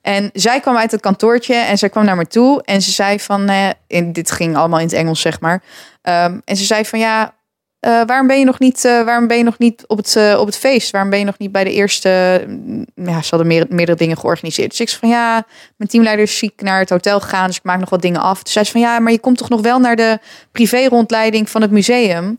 [0.02, 3.20] En zij kwam uit het kantoortje en zij kwam naar me toe en ze zei
[3.20, 5.62] van, eh, dit ging allemaal in het Engels, zeg maar.
[6.02, 7.36] Ehm, en ze zei van, ja,
[7.80, 10.46] eh, waarom ben je nog niet, eh, waarom ben je nog niet op het, op
[10.46, 10.90] het feest?
[10.90, 12.44] Waarom ben je nog niet bij de eerste?
[12.48, 14.70] mm, Ja, ze hadden meer, meerdere dingen georganiseerd.
[14.70, 15.44] Dus ik zei van, ja,
[15.76, 18.40] mijn teamleider is ziek naar het hotel gegaan, dus ik maak nog wat dingen af.
[18.42, 20.18] Zij zei van, ja, maar je komt toch nog wel naar de
[20.52, 22.36] privé-rondleiding van het museum?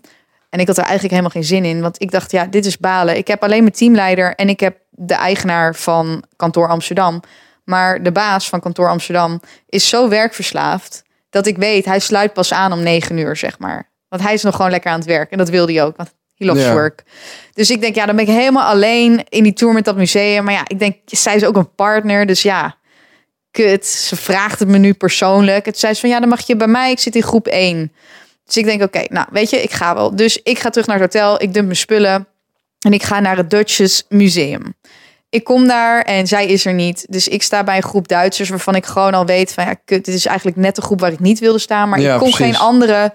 [0.50, 2.78] En ik had er eigenlijk helemaal geen zin in, want ik dacht, ja, dit is
[2.78, 3.18] balen.
[3.18, 7.22] Ik heb alleen mijn teamleider en ik heb de eigenaar van kantoor Amsterdam.
[7.70, 12.54] Maar de baas van kantoor Amsterdam is zo werkverslaafd dat ik weet, hij sluit pas
[12.54, 13.90] aan om negen uur, zeg maar.
[14.08, 16.14] Want hij is nog gewoon lekker aan het werk en dat wilde hij ook, want
[16.36, 16.74] he loves Ja.
[16.74, 17.04] work.
[17.54, 20.44] Dus ik denk, ja, dan ben ik helemaal alleen in die tour met dat museum.
[20.44, 22.78] Maar ja, ik denk, zij is ook een partner, dus ja,
[23.52, 23.86] kut.
[23.86, 25.66] Ze vraagt het me nu persoonlijk.
[25.66, 27.92] Het zei ze van, ja, dan mag je bij mij, ik zit in groep 1.
[28.46, 30.16] Dus ik denk, oké, nou, weet je, ik ga wel.
[30.16, 32.28] Dus ik ga terug naar het hotel, ik dump mijn spullen
[32.80, 34.74] en ik ga naar het Dutchess Museum.
[35.30, 37.06] Ik kom daar en zij is er niet.
[37.10, 40.06] Dus ik sta bij een groep Duitsers waarvan ik gewoon al weet van ja, kut,
[40.06, 41.90] dit is eigenlijk net de groep waar ik niet wilde staan.
[41.90, 42.46] Maar Ja, ik kon precies.
[42.56, 43.14] geen andere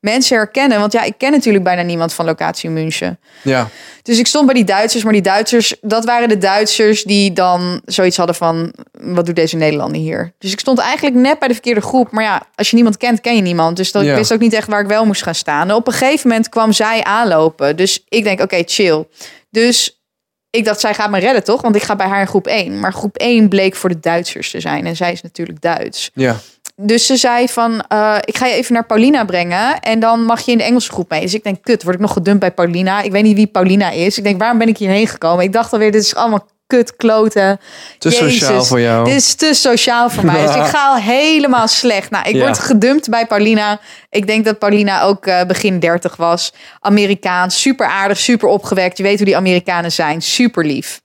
[0.00, 0.80] mensen herkennen.
[0.80, 3.18] Want ja, ik ken natuurlijk bijna niemand van locatie München.
[3.42, 3.68] Ja.
[4.02, 7.80] Dus ik stond bij die Duitsers, maar die Duitsers, dat waren de Duitsers die dan
[7.84, 10.32] zoiets hadden van, wat doet deze Nederlander hier?
[10.38, 12.10] Dus ik stond eigenlijk net bij de verkeerde groep.
[12.10, 13.76] Maar ja, als je niemand kent, ken je niemand.
[13.76, 14.10] Dus dat, Ja.
[14.10, 15.68] ik wist ook niet echt waar ik wel moest gaan staan.
[15.68, 17.76] En op een gegeven moment kwam zij aanlopen.
[17.76, 19.06] Dus ik denk, oké, chill.
[19.50, 20.01] Dus
[20.52, 21.60] ik dacht, zij gaat me redden, toch?
[21.60, 22.80] Want ik ga bij haar in groep 1.
[22.80, 24.86] Maar groep 1 bleek voor de Duitsers te zijn.
[24.86, 26.10] En zij is natuurlijk Duits.
[26.14, 26.36] Ja.
[26.76, 29.80] Dus ze zei van, eh, ik ga je even naar Paulina brengen.
[29.80, 31.20] En dan mag je in de Engelse groep mee.
[31.20, 33.02] Dus ik denk, kut, word ik nog gedumpt bij Paulina?
[33.02, 34.18] Ik weet niet wie Paulina is.
[34.18, 35.44] Ik denk, waarom ben ik hierheen gekomen?
[35.44, 37.60] Ik dacht alweer, dit is allemaal kut, kloten.
[37.98, 39.04] Te Jezus, sociaal voor jou.
[39.04, 40.46] Dit is te sociaal voor mij.
[40.46, 42.10] Dus ik ga al helemaal slecht.
[42.10, 42.40] Nou, ik Ja.
[42.44, 43.80] word gedumpt bij Paulina.
[44.10, 46.52] Ik denk dat Paulina ook eh, begin 30 was.
[46.80, 48.96] Amerikaans, super aardig, super opgewekt.
[48.96, 50.22] Je weet hoe die Amerikanen zijn.
[50.22, 51.00] Super lief.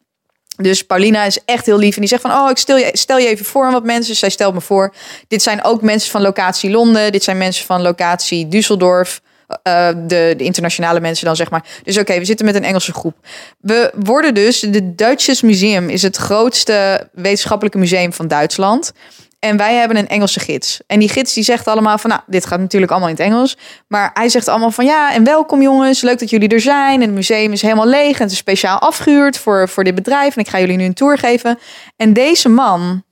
[0.55, 1.93] Dus Paulina is echt heel lief.
[1.95, 4.15] En die zegt van, oh, ik stel je, stel je even voor aan wat mensen.
[4.15, 4.93] Zij stelt me voor.
[5.27, 7.11] Dit zijn ook mensen van locatie Londen.
[7.11, 9.25] Dit zijn mensen van locatie Düsseldorf.
[9.47, 11.65] Eh, de, de internationale mensen dan, zeg maar.
[11.83, 13.15] Dus oké, we zitten met een Engelse groep.
[13.59, 14.59] We worden dus...
[14.59, 18.93] De Duitsches Museum is het grootste wetenschappelijke museum van Duitsland.
[19.39, 20.81] En wij hebben een Engelse gids.
[20.87, 23.57] En die gids die zegt allemaal van, nou, dit gaat natuurlijk allemaal in het Engels.
[23.87, 26.01] Maar hij zegt allemaal van, ja, en welkom jongens.
[26.01, 27.01] Leuk dat jullie er zijn.
[27.01, 28.17] En het museum is helemaal leeg.
[28.17, 30.35] En het is speciaal afgehuurd voor, voor dit bedrijf.
[30.35, 31.59] En ik ga jullie nu een tour geven.
[31.95, 33.03] En deze man,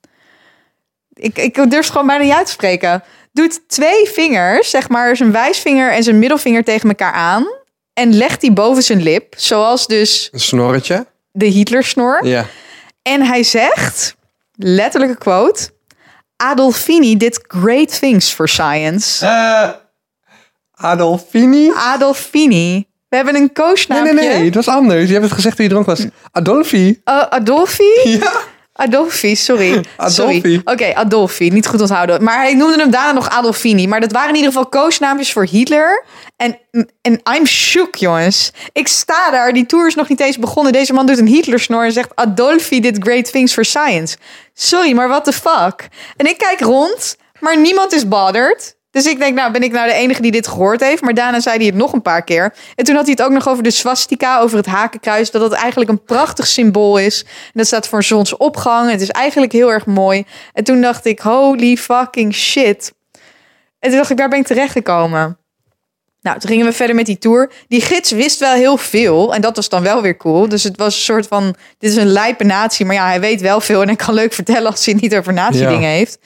[1.14, 3.04] ik, ik durf het gewoon bijna niet uit te spreken.
[3.36, 7.48] Doet twee vingers, zeg maar zijn wijsvinger en zijn middelvinger tegen elkaar aan.
[7.94, 9.34] En legt die boven zijn lip.
[9.38, 11.06] Zoals dus Een snorretje.
[11.32, 12.26] de Hitlersnor.
[12.26, 12.46] Ja.
[13.02, 14.16] En hij zegt,
[14.56, 15.74] letterlijke quote...
[16.38, 19.26] Adolfini did great things for science.
[19.26, 19.70] Eh,
[20.72, 21.72] Adolfini?
[21.76, 22.88] Adolfini.
[23.10, 24.14] We hebben een Nee, koosnaampje.
[24.14, 24.46] nee, nee.
[24.46, 25.06] Het was anders.
[25.08, 26.06] Je hebt het gezegd toen je dronken was.
[26.32, 26.88] Adolfi.
[27.06, 27.84] Uh, Adolfi?
[28.04, 28.32] Ja.
[28.78, 29.72] Adolfi, sorry.
[29.98, 30.40] Adolfi.
[30.42, 30.62] Sorry.
[30.64, 32.24] Oké, Adolfi, niet goed onthouden.
[32.24, 33.88] Maar hij noemde hem daarna nog Adolfini.
[33.88, 36.06] Maar dat waren in ieder geval koosnaampjes voor Hitler.
[36.36, 36.60] En,
[37.02, 38.52] en I'm shook, jongens.
[38.72, 40.74] Ik sta daar, die tour is nog niet eens begonnen.
[40.74, 42.16] Deze man doet een Hitlersnor en zegt...
[42.16, 44.18] Adolfi did great things for science.
[44.54, 45.88] Sorry, maar what the fuck?
[46.18, 48.75] En ik kijk rond, maar niemand is bothered.
[48.96, 51.02] Dus ik denk, nou, ben ik nou de enige die dit gehoord heeft?
[51.02, 52.54] Maar daarna zei hij het nog een paar keer.
[52.76, 55.32] En toen had hij het ook nog over de swastika, over het hakenkruis.
[55.32, 57.24] Dat het eigenlijk een prachtig symbool is.
[57.24, 58.92] En dat staat voor zonsopgang.
[58.92, 60.26] Het is eigenlijk heel erg mooi.
[60.54, 62.94] En toen dacht ik, holy fucking shit.
[63.80, 65.38] En toen dacht ik, waar ben ik terechtgekomen?
[66.22, 67.52] Nou, toen gingen we verder met die tour.
[67.68, 69.34] Die gids wist wel heel veel.
[69.34, 70.50] En dat was dan wel weer cool.
[70.50, 71.56] Dus het was een soort van...
[71.78, 72.86] Dit is een lijpe natie.
[72.86, 73.82] Maar ja, hij weet wel veel.
[73.82, 75.96] En hij kan leuk vertellen als hij het niet over natie-dingen Ja.
[75.96, 76.20] heeft.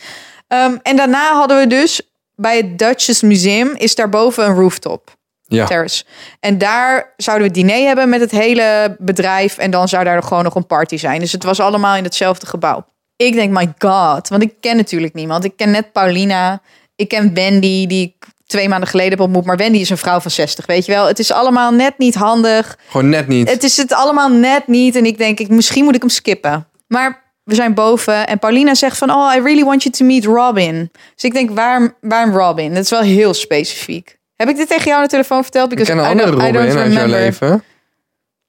[0.47, 2.01] Ehm, en daarna hadden we dus...
[2.39, 5.17] Bij het Duchess Museum is daarboven een rooftop.
[5.43, 5.65] Ja.
[5.65, 6.04] Terrace.
[6.39, 9.58] En daar zouden we diner hebben met het hele bedrijf.
[9.58, 11.19] En dan zou daar gewoon nog een party zijn.
[11.19, 12.86] Dus het was allemaal in hetzelfde gebouw.
[13.15, 14.28] Ik denk, my god.
[14.28, 15.43] Want ik ken natuurlijk niemand.
[15.43, 16.62] Ik ken net Paulina.
[16.95, 19.45] Ik ken Wendy, die ik twee maanden geleden heb ontmoet.
[19.45, 21.08] Maar Wendy is een vrouw van 60, weet je wel.
[21.08, 22.78] Het is allemaal net niet handig.
[22.88, 23.49] Gewoon net niet.
[23.49, 24.95] Het is het allemaal net niet.
[24.95, 26.67] En ik denk, ik, misschien moet ik hem skippen.
[26.88, 28.27] Maar we zijn boven.
[28.27, 30.91] En Paulina zegt van, oh, I really want you to meet Robin.
[31.15, 32.73] Dus ik denk, waarom, waarom Robin?
[32.73, 34.17] Dat is wel heel specifiek.
[34.35, 35.71] Heb ik dit tegen jou aan de telefoon verteld?
[35.71, 37.09] Ik ken een I andere don't- I Robin uit jouw remember.
[37.19, 37.63] leven.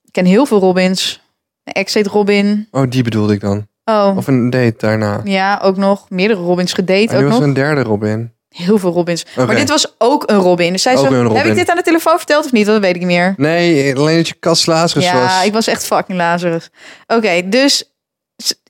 [0.05, 1.23] Ik ken heel veel Robins.
[1.65, 2.69] Een ex heet Robin.
[2.71, 3.69] Oh, die bedoelde ik dan.
[3.85, 5.21] Oh, Of een date daarna.
[5.25, 6.07] ja, ook nog.
[6.11, 7.43] Meerdere Robins gedate En ook was nog.
[7.43, 8.33] een derde Robin.
[8.49, 9.27] Heel veel Robins.
[9.37, 10.73] Maar dit was ook een Robin.
[10.73, 11.37] Dus zij Ook zo, een Robin.
[11.37, 12.67] heb ik dit aan de telefoon verteld of niet?
[12.67, 13.35] Dat weet ik niet meer.
[13.37, 15.45] Nee, alleen dat je kast Lazarus ja, was.
[15.45, 16.71] ik was echt fucking Lazarus.
[17.07, 17.93] Oké, dus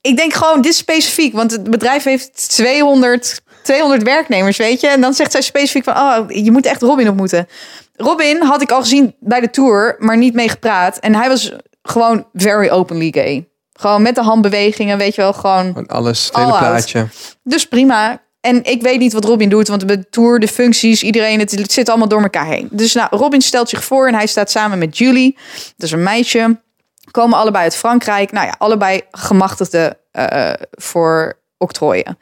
[0.00, 1.32] ik denk gewoon, dit is specifiek.
[1.32, 4.88] Want het bedrijf heeft 200, 200 werknemers, weet je.
[4.88, 7.48] En dan zegt zij specifiek van, oh, je moet echt Robin ontmoeten.
[7.96, 10.98] Robin had ik al gezien bij de tour, maar niet mee gepraat.
[10.98, 11.52] En hij was
[11.82, 13.48] gewoon very openly gay.
[13.72, 15.86] Gewoon met de handbewegingen, weet je wel, gewoon...
[15.86, 16.58] Alles, het hele out.
[16.58, 17.08] plaatje.
[17.42, 18.22] Dus prima.
[18.40, 21.72] En ik weet niet wat Robin doet, want de tour, de functies, iedereen, het, het
[21.72, 22.68] zit allemaal door elkaar heen.
[22.70, 25.36] Dus nou, Robin stelt zich voor en hij staat samen met Julie,
[25.76, 26.60] dat is een meisje.
[27.10, 28.32] Komen allebei uit Frankrijk.
[28.32, 32.18] Nou ja, allebei gemachtigde eh, voor octrooien.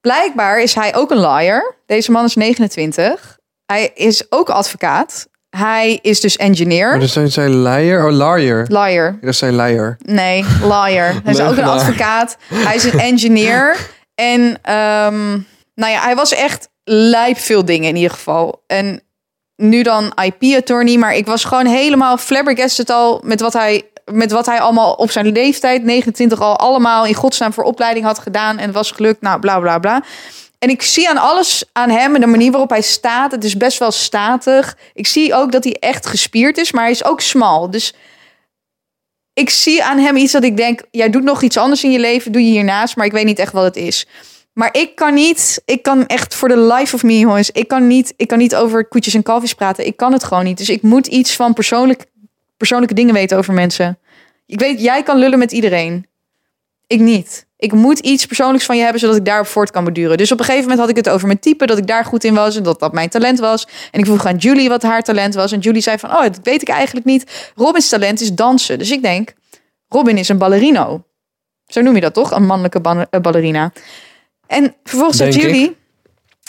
[0.00, 1.74] Blijkbaar is hij ook een liar.
[1.86, 3.38] Deze man is 29.
[3.66, 5.28] Hij is ook advocaat.
[5.56, 6.88] Hij is dus engineer.
[6.88, 8.06] Maar dus zijn zij liar?
[8.06, 8.66] Oh, liar.
[8.68, 9.18] Liar.
[9.20, 9.96] Dat zijn liar.
[10.04, 11.12] Nee, liar.
[11.24, 12.36] Hij is ook een advocaat.
[12.48, 13.76] Hij is een engineer.
[14.14, 15.30] En ehm,
[15.74, 18.62] nou ja, hij was echt lijp veel dingen in ieder geval.
[18.66, 19.02] En
[19.56, 20.96] nu dan IP-attorney.
[20.96, 23.82] Maar ik was gewoon helemaal flabbergasted al met wat hij...
[24.12, 28.18] Met wat hij allemaal op zijn leeftijd, 29 al, allemaal in godsnaam voor opleiding had
[28.18, 28.58] gedaan.
[28.58, 30.02] En was gelukt, nou bla bla bla.
[30.58, 33.30] En ik zie aan alles aan hem en de manier waarop hij staat.
[33.30, 34.76] Het is best wel statig.
[34.94, 37.70] Ik zie ook dat hij echt gespierd is, maar hij is ook smal.
[37.70, 37.94] Dus
[39.34, 41.98] ik zie aan hem iets dat ik denk, jij doet nog iets anders in je
[41.98, 44.06] leven, doe je hiernaast, maar ik weet niet echt wat het is.
[44.54, 47.86] Maar ik kan niet, ik kan echt voor de life of me, jongens, ik kan
[47.86, 49.86] niet, ik kan niet over koetjes en kalfjes praten.
[49.86, 50.58] Ik kan het gewoon niet.
[50.58, 52.04] Dus ik moet iets van persoonlijk,
[52.56, 53.98] persoonlijke dingen weten over mensen.
[54.46, 56.06] Ik weet, jij kan lullen met iedereen.
[56.86, 57.46] Ik niet.
[57.56, 60.16] Ik moet iets persoonlijks van je hebben, zodat ik daarop voort kan beduren.
[60.16, 62.24] Dus op een gegeven moment had ik het over mijn type, dat ik daar goed
[62.24, 63.66] in was en dat dat mijn talent was.
[63.90, 65.52] En ik vroeg aan Julie wat haar talent was.
[65.52, 67.52] En Julie zei van, oh, dat weet ik eigenlijk niet.
[67.54, 68.78] Robins talent is dansen.
[68.78, 69.34] Dus ik denk,
[69.88, 71.04] Robin is een ballerino.
[71.66, 72.30] Zo noem je dat toch?
[72.30, 73.72] Een mannelijke ballerina.
[74.46, 75.42] En vervolgens zegt ik.
[75.42, 75.76] Julie...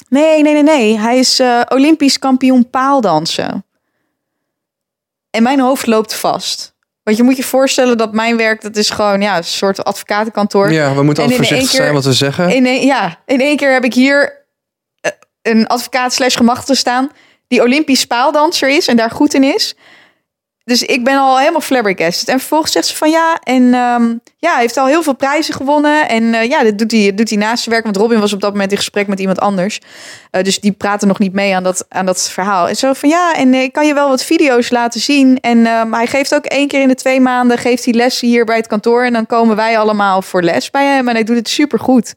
[0.09, 0.99] Nee, nee, nee, nee.
[0.99, 3.65] Hij is eh, Olympisch kampioen paaldansen.
[5.29, 6.75] En mijn hoofd loopt vast.
[7.03, 8.61] Want je moet je voorstellen dat mijn werk...
[8.61, 10.71] dat is gewoon ja, een soort advocatenkantoor.
[10.71, 12.49] Ja, we moeten En altijd voorzichtig keer- zijn wat we zeggen.
[12.49, 14.45] In ja, in één keer heb ik hier
[15.01, 17.11] eh, een advocaat slash gemachtigde staan...
[17.47, 19.75] die Olympisch paaldanser is en daar goed in is.
[20.65, 22.27] Dus ik ben al helemaal flabbergasted.
[22.27, 24.03] En vervolgens zegt ze van ja, en ehm,
[24.37, 26.09] ja, hij heeft al heel veel prijzen gewonnen.
[26.09, 27.83] En eh, ja, dit doet hij, doet hij naast zijn werk.
[27.83, 29.81] Want Robin was op dat moment in gesprek met iemand anders.
[30.31, 32.67] Eh, dus die praten nog niet mee aan dat, aan dat verhaal.
[32.67, 35.39] En zo van ja, en eh, ik kan je wel wat video's laten zien.
[35.39, 38.45] En ehm, hij geeft ook één keer in de twee maanden geeft hij lessen hier
[38.45, 39.03] bij het kantoor.
[39.03, 41.07] En dan komen wij allemaal voor les bij hem.
[41.07, 42.15] En hij doet het supergoed.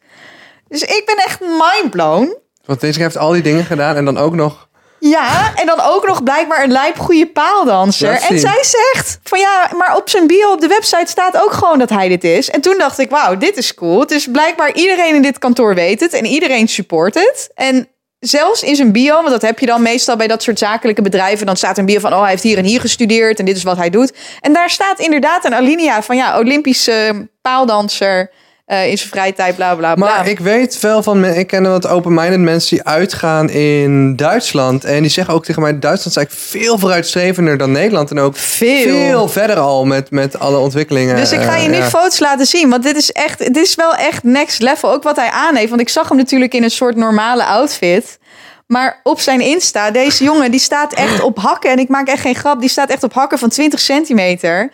[0.68, 2.36] Dus ik ben echt mindblown.
[2.64, 4.67] Want deze heeft al die dingen gedaan en dan ook nog...
[5.08, 8.10] Ja, en dan ook nog blijkbaar een lijp goede paaldanser.
[8.10, 11.78] En zij zegt van ja, maar op zijn bio op de website staat ook gewoon
[11.78, 12.50] dat hij dit is.
[12.50, 14.04] En toen dacht ik, wauw, dit is cool.
[14.04, 17.50] Is blijkbaar iedereen in dit kantoor weet het en iedereen support het.
[17.54, 21.02] En zelfs in zijn bio, want dat heb je dan meestal bij dat soort zakelijke
[21.02, 23.56] bedrijven, dan staat een bio van, oh, hij heeft hier en hier gestudeerd en dit
[23.56, 24.12] is wat hij doet.
[24.40, 28.30] En daar staat inderdaad een alinea van ja, Olympische paaldanser.
[28.68, 30.06] Eh, in zijn vrije tijd, bla bla bla.
[30.06, 34.84] Maar ik weet wel van, ik ken wat open-minded mensen die uitgaan in Duitsland.
[34.84, 38.10] En die zeggen ook tegen mij, Duitsland is eigenlijk veel vooruitstrevender dan Nederland.
[38.10, 38.82] En ook Veel.
[38.82, 41.16] veel verder al met, met alle ontwikkelingen.
[41.16, 41.88] Dus ik ga je Eh, nu ja.
[41.88, 42.70] foto's laten zien.
[42.70, 44.92] Want dit is echt, dit is wel echt next level.
[44.92, 45.68] Ook wat hij aan heeft.
[45.68, 48.18] Want ik zag hem natuurlijk in een soort normale outfit.
[48.66, 51.70] Maar op zijn Insta, deze jongen, die staat echt op hakken.
[51.70, 52.60] En ik maak echt geen grap.
[52.60, 54.72] Die staat echt op hakken van 20 centimeter.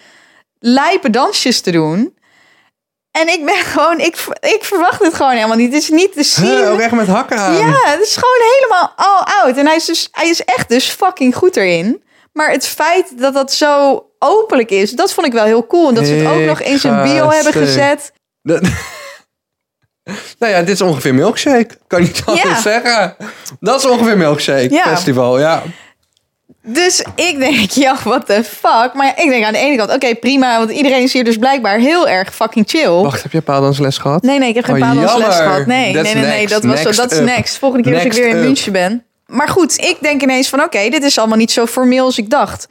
[0.58, 2.14] Lijpe dansjes te doen.
[3.20, 5.72] En ik ben gewoon, ik, ik verwacht het gewoon helemaal niet.
[5.72, 6.46] Het is niet te zien.
[6.46, 7.56] Huh, ook echt met hakken aan.
[7.56, 9.56] Ja, het is gewoon helemaal all out.
[9.56, 12.02] En hij is, dus, hij is echt dus fucking goed erin.
[12.32, 15.88] Maar het feit dat dat zo openlijk is, dat vond ik wel heel cool.
[15.88, 18.12] En dat ze het ook nog in zijn ga bio hebben gezet.
[18.42, 18.60] Dat-
[20.38, 21.78] nou ja, dit is ongeveer Milkshake.
[21.86, 22.60] Kan ik niet anders Ja.
[22.60, 23.16] zeggen.
[23.60, 24.84] Dat is ongeveer Milkshake Ja.
[24.88, 25.62] Festival, ja.
[26.66, 28.90] Dus ik denk, ja, what the fuck.
[28.94, 30.58] Maar ja, ik denk aan de ene kant, oké, prima.
[30.58, 32.90] Want iedereen is hier dus blijkbaar heel erg fucking chill.
[32.90, 34.22] Wacht, heb je paaldansles gehad?
[34.22, 35.66] Nee, nee, ik heb geen Oh, gehad.
[35.66, 36.48] Nee, nee, nee, nee, next.
[36.48, 37.58] dat, was, Next dat is next.
[37.58, 38.40] Volgende keer als ik Next weer in.
[38.40, 39.04] München ben.
[39.26, 42.30] Maar goed, ik denk ineens van, oké, dit is allemaal niet zo formeel als ik
[42.30, 42.68] dacht.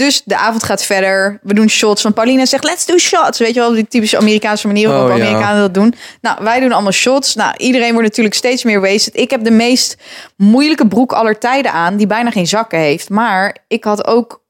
[0.00, 1.38] Dus de avond gaat verder.
[1.42, 2.02] We doen shots.
[2.02, 3.38] Van Paulina zegt, let's do shots.
[3.38, 5.24] Weet je wel, die typische Amerikaanse manier waarop Oh, ja.
[5.24, 5.94] Amerikanen dat doen.
[6.20, 7.34] Nou, wij doen allemaal shots.
[7.34, 9.16] Nou, iedereen wordt natuurlijk steeds meer wasted.
[9.16, 9.96] Ik heb de meest
[10.36, 13.08] moeilijke broek aller tijden aan, die bijna geen zakken heeft.
[13.08, 14.42] Maar ik had ook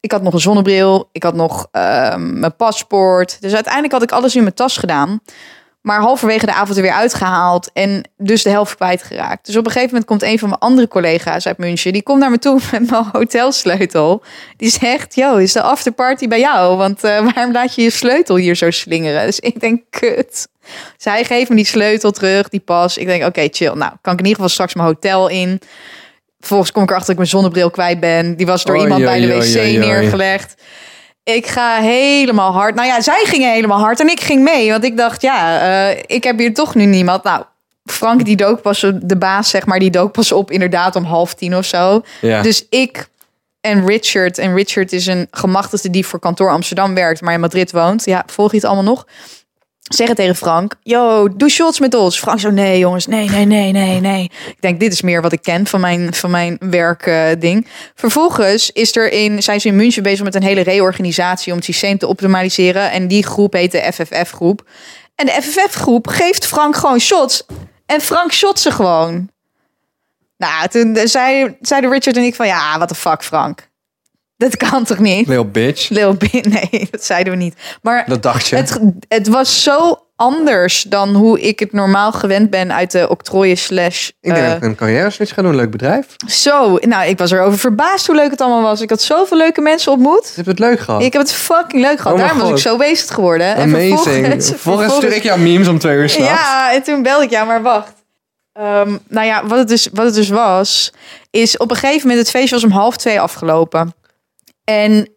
[0.00, 1.08] ik had nog een zonnebril.
[1.12, 3.40] Ik had nog ehm, mijn paspoort.
[3.40, 5.20] Dus uiteindelijk had ik alles in mijn tas gedaan.
[5.84, 7.70] Maar halverwege de avond er weer uitgehaald.
[7.72, 9.46] En dus de helft kwijtgeraakt.
[9.46, 11.92] Dus op een gegeven moment komt een van mijn andere collega's uit München.
[11.92, 14.22] Die komt naar me toe met mijn hotelsleutel.
[14.56, 16.76] Die zegt, yo, is de afterparty bij jou?
[16.76, 19.26] Want eh, waarom laat je je sleutel hier zo slingeren?
[19.26, 20.48] Dus ik denk, kut.
[20.96, 22.98] Dus hij geeft me die sleutel terug, die pas.
[22.98, 23.72] Ik denk, oké, chill.
[23.72, 25.60] Nou, kan ik in ieder geval straks mijn hotel in.
[26.38, 28.36] Vervolgens kom ik erachter dat ik mijn zonnebril kwijt ben.
[28.36, 30.54] Die was door iemand bij de wc neergelegd.
[31.24, 32.74] Ik ga helemaal hard.
[32.74, 34.70] Nou ja, zij gingen helemaal hard en ik ging mee.
[34.70, 37.22] Want ik dacht, ja, eh, ik heb hier toch nu niemand.
[37.22, 37.44] Nou,
[37.84, 41.34] Frank die dook pas, de baas zeg maar, die dook pas op inderdaad om half
[41.34, 42.02] tien of zo.
[42.20, 42.42] Ja.
[42.42, 43.08] Dus ik
[43.64, 44.38] en Richard.
[44.38, 48.04] En Richard is een gemachtigde die voor kantoor Amsterdam werkt, maar in Madrid woont.
[48.04, 49.06] Ja, volg je het allemaal nog?
[49.92, 52.18] Zeggen tegen Frank, yo, doe shots met ons.
[52.18, 54.30] Frank zo, nee jongens, nee, nee, nee, nee, nee.
[54.46, 57.66] Ik denk, dit is meer wat ik ken van mijn, van mijn werkding.
[57.94, 61.66] Vervolgens is er in, zijn ze in München bezig met een hele reorganisatie om het
[61.66, 62.90] systeem te optimaliseren.
[62.90, 64.64] En die groep heet de FFF-groep.
[65.14, 67.46] En de FFF-groep geeft Frank gewoon shots.
[67.86, 69.30] En Frank shot ze gewoon.
[70.36, 73.68] Nou, toen zei, zeiden Richard en ik van, ja, what the fuck, Frank.
[74.36, 75.28] Dat kan toch niet?
[75.28, 75.88] Lil bitch.
[75.88, 77.54] Lil Bin, nee, dat zeiden we niet.
[77.82, 78.56] Maar Dat dacht je.
[78.56, 83.56] het, het was zo anders dan hoe ik het normaal gewend ben uit de octrooien
[83.56, 84.08] slash...
[84.20, 85.56] ik denk dat ik een carrière switch ga doen.
[85.56, 86.06] Leuk bedrijf.
[86.26, 88.80] zo, nou, ik was erover verbaasd hoe leuk het allemaal was.
[88.80, 90.24] Ik had zoveel leuke mensen ontmoet.
[90.26, 91.02] Je hebt het leuk gehad.
[91.02, 92.12] Ik heb het fucking leuk gehad.
[92.12, 93.54] Oh Daarom was ik zo wasted geworden.
[93.54, 93.98] En Amazing.
[93.98, 96.40] vervolgens, Vervolgens stuur ik jou memes om twee uur s'nachts.
[96.42, 97.92] Ja, en toen belde ik jou, maar wacht.
[98.52, 100.92] Ehm, nou ja, wat het, dus, wat het dus was,
[101.30, 103.94] is op een gegeven moment het feestje was om half twee afgelopen.
[104.64, 105.08] En,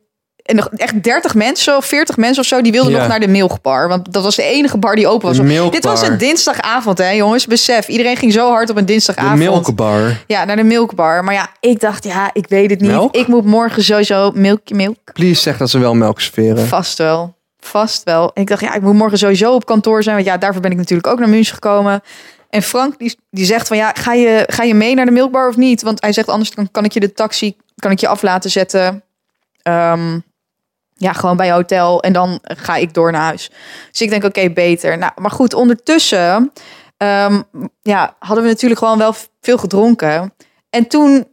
[0.44, 2.98] en nog echt 30 mensen of 40 mensen of zo, die wilden Ja.
[3.00, 3.88] nog naar de Milkbar.
[3.88, 5.38] Want dat was de enige bar die open was.
[5.38, 5.72] De Milkbar.
[5.72, 7.46] Dit was een dinsdagavond, hè jongens.
[7.48, 9.38] Besef, iedereen ging zo hard op een De dinsdagavond.
[9.40, 10.24] milkbar.
[10.28, 11.24] Ja, naar de Milkbar.
[11.24, 12.90] Maar ja, ik dacht, ja, ik weet het niet.
[12.92, 13.16] Melk?
[13.16, 14.98] Ik moet morgen sowieso milk, milk.
[15.14, 16.68] Please zeg dat ze wel melk serveren.
[16.68, 17.36] Vast wel.
[17.60, 18.32] Vast wel.
[18.34, 20.16] En ik dacht, ja, ik moet morgen sowieso op kantoor zijn.
[20.16, 22.02] Want ja, daarvoor ben ik natuurlijk ook naar München gekomen.
[22.50, 25.48] En Frank, die, die zegt van, ja, ga je, ga je mee naar de milkbar
[25.50, 25.82] of niet?
[25.82, 28.50] Want hij zegt, anders kan, kan ik je de taxi, kan ik je af laten
[28.50, 29.04] zetten.
[29.68, 30.20] Ehm,
[30.94, 32.02] ja, gewoon bij hotel.
[32.02, 33.50] En dan ga ik door naar huis.
[33.92, 34.98] Dus ik denk, oké, beter.
[34.98, 36.52] Nou, maar goed, ondertussen
[36.98, 37.42] ehm,
[37.82, 40.34] ja, hadden we natuurlijk gewoon wel veel gedronken.
[40.70, 41.28] En toen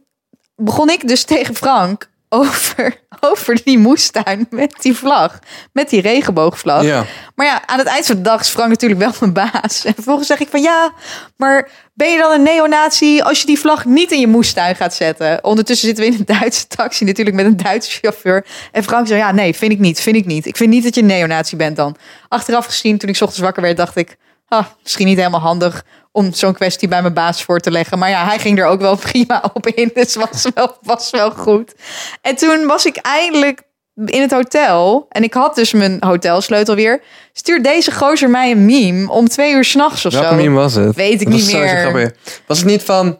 [0.55, 5.39] begon ik dus tegen Frank over, over die moestuin met die vlag.
[5.73, 6.83] Met die regenboogvlag.
[6.83, 7.05] Ja.
[7.35, 9.85] Maar ja, aan het eind van de dag is Frank natuurlijk wel mijn baas.
[9.85, 10.93] En vervolgens zeg ik van ja,
[11.37, 14.93] maar ben je dan een neonazi als je die vlag niet in je moestuin gaat
[14.93, 15.43] zetten?
[15.43, 18.45] Ondertussen zitten we in een Duitse taxi natuurlijk met een Duitse chauffeur.
[18.71, 20.45] En Frank zei ja, nee, vind ik niet, vind ik niet.
[20.45, 21.95] Ik vind niet dat je een neonazi bent dan.
[22.27, 24.17] Achteraf gezien, toen ik 's ochtends wakker werd, dacht ik,
[24.47, 25.83] ah, misschien niet helemaal handig
[26.15, 27.99] om zo'n kwestie bij mijn baas voor te leggen.
[27.99, 31.31] Maar ja, hij ging er ook wel prima op in, dus was wel, was wel
[31.31, 31.75] goed.
[32.21, 33.61] En toen was ik eindelijk
[34.05, 35.05] in het hotel.
[35.09, 37.01] En ik had dus mijn hotelsleutel weer.
[37.33, 40.35] Stuurt deze gozer mij een meme om twee uur s'nachts of Welke zo.
[40.35, 40.95] meme was het?
[40.95, 42.15] Weet ik Dat niet was meer.
[42.47, 43.19] Was het niet van...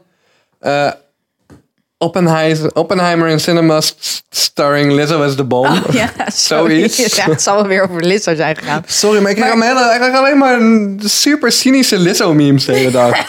[0.60, 0.92] eh
[1.98, 3.96] Oppenheimer, Oppenheimer in cinemas
[4.30, 5.86] starring Lizzo as the Bomb?
[5.88, 7.16] Oh, ja, Zoiets.
[7.16, 8.84] Ja, het zal wel weer over Lizzo zijn gegaan.
[8.88, 9.84] Sorry, maar ik krijg, Maar- maar...
[9.84, 13.18] hele, ik krijg alleen maar een super cynische Lizzo-memes de hele dag.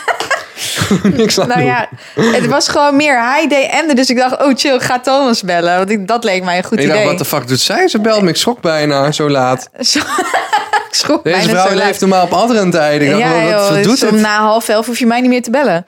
[1.02, 1.68] Niks aan Nou doen.
[1.68, 3.94] ja, het was gewoon meer hij DM'de.
[3.94, 5.76] Dus ik dacht, oh chill, ga Thomas bellen.
[5.76, 6.94] Want ik, dat leek mij een goed ik idee.
[6.96, 7.88] dacht, wat de fuck doet zij?
[7.88, 9.68] Ze belt me, ik schrok bijna, zo laat.
[9.80, 13.06] Zo- ik schrok Deze bijna vrouw leeft normaal op andere tijden.
[13.06, 14.20] Ik dacht, Ja, wat, joh, wat het doet om het?
[14.22, 15.86] na half elf hoef je mij niet meer te bellen.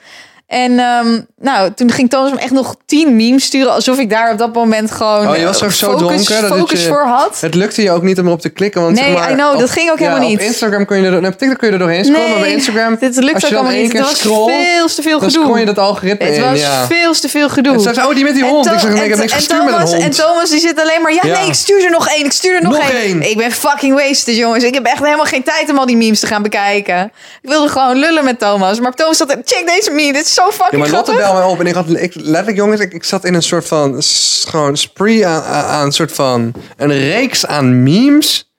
[0.49, 3.73] En ehm, nou, toen ging Thomas me echt nog tien memes sturen...
[3.73, 6.59] alsof ik daar op dat moment gewoon Oh, je was eh, zo focus, dronken dat
[6.59, 7.41] focus je- voor had.
[7.41, 8.83] Het lukte je ook niet om erop te klikken.
[8.83, 10.39] Want Nee, zeg maar, I know, op- dat ging ook ja, helemaal niet.
[10.39, 12.97] Op Instagram kun je er, op TikTok kun je er doorheen scrollen, maar bij Instagram...
[13.01, 13.93] Dit lukt als ook je allemaal niet.
[13.93, 15.43] Het was veel te veel gedoe.
[15.43, 16.87] scroll je dat algoritme Het in, was ja.
[16.87, 17.73] veel te veel gedoe.
[17.93, 18.67] En oh, die met die hond.
[18.67, 20.03] Ik zeg, nee, ik heb niks gestuurd met een Thomas- hond.
[20.03, 21.13] En Thomas die zit alleen maar...
[21.13, 21.39] Ja, Ja.
[21.39, 22.25] nee, ik stuur er nog één.
[22.25, 23.31] Ik stuur er nog, één.
[23.31, 24.65] Ik ben fucking wasted, jongens.
[24.65, 27.13] Ik heb echt helemaal geen tijd om al die memes te gaan bekijken.
[27.43, 28.81] Ik wilde gewoon lullen met Thomas.
[28.81, 29.37] Maar Thomas zat...
[29.45, 30.13] Check deze meme.
[30.13, 32.57] Dit is zo fucking Ja, maar Lotte belde mij op en ik had ik, letterlijk,
[32.57, 34.03] jongens, ik, ik zat in een soort van
[34.49, 38.53] gewoon spree aan, aan, een soort van een reeks aan memes.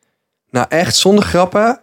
[0.51, 1.81] Nou, echt zonder grappen.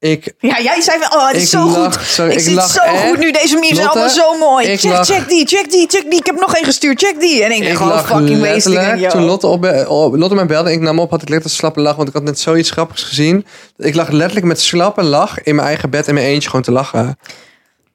[0.00, 2.06] Ik, Ja, jij zei van, oh, het is zo lach, goed.
[2.06, 3.02] sorry, ik ik zit lach zo echt.
[3.08, 3.30] goed nu.
[3.32, 4.66] Deze memes zijn allemaal zo mooi.
[4.66, 6.18] ik Check, lach- check die, check die, check die.
[6.20, 7.02] Ik heb nog één gestuurd.
[7.02, 7.44] Check die.
[7.44, 9.08] En ik ben gewoon fucking wasting.
[9.10, 9.22] toen.
[9.24, 11.80] Lotte, op, op- Lotte mij belde en ik nam op, had ik letterlijk een slappe
[11.80, 13.46] lach, want ik had net zoiets grappigs gezien.
[13.76, 16.72] Ik lag letterlijk met slappe lach in mijn eigen bed in mijn eentje gewoon te
[16.72, 17.18] lachen.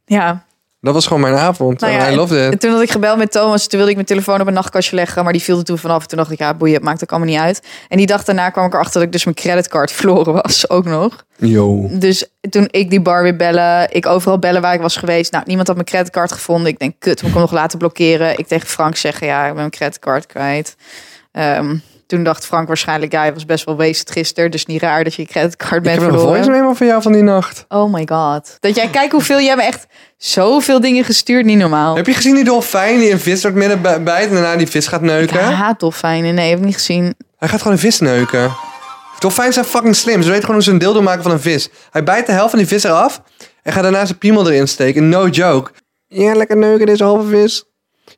[0.05, 0.45] Ja,
[0.83, 1.79] Dat was gewoon mijn avond.
[1.79, 3.61] Nou ja, en I loved En toen had ik gebeld met Thomas.
[3.61, 5.23] Toen wilde ik mijn telefoon op een nachtkastje leggen.
[5.23, 6.01] Maar die viel er toen vanaf.
[6.01, 7.61] En toen dacht ik, ja, boeien, het maakt ook allemaal niet uit.
[7.89, 10.69] En die dag daarna kwam ik erachter dat ik dus mijn creditcard verloren was.
[10.69, 11.25] Ook nog.
[11.35, 11.87] Yo.
[11.91, 13.93] Dus toen ik die bar weer bellen.
[13.93, 15.31] Ik overal bellen waar ik was geweest.
[15.31, 16.67] Nou, niemand had mijn creditcard gevonden.
[16.67, 18.37] Ik denk, kut, moet ik hem nog laten blokkeren?
[18.37, 20.75] Ik tegen Frank zeggen, ja, ik ben mijn creditcard kwijt.
[21.31, 21.75] Ehm,
[22.07, 24.51] toen dacht Frank waarschijnlijk, ja, hij was best wel wasted gisteren.
[24.51, 26.43] Dus niet raar dat je je creditcard Ik bent heb nog een verloren.
[26.43, 27.65] voice memo van jou van die nacht.
[27.67, 28.57] Oh my god.
[28.59, 29.85] Dat jij, kijk hoeveel, jij hebt me echt
[30.17, 31.45] zoveel dingen gestuurd.
[31.45, 31.95] Niet normaal.
[31.95, 34.55] Heb je gezien die dolfijn die een vis door het midden bij- bijt en daarna
[34.55, 35.43] die vis gaat Ik neuken?
[35.53, 36.33] haat dolfijnen.
[36.35, 37.15] Nee, heb ik niet gezien.
[37.37, 38.51] Hij gaat gewoon een vis neuken.
[39.19, 40.21] Dolfijnen zijn fucking slim.
[40.21, 41.69] Ze weten gewoon hoe ze een dildo maken van een vis.
[41.91, 43.21] Hij bijt de helft van die vis eraf
[43.63, 45.09] en gaat daarna zijn piemel erin steken.
[45.09, 45.71] No joke.
[46.07, 47.63] Ja, lekker neuken deze halve vis.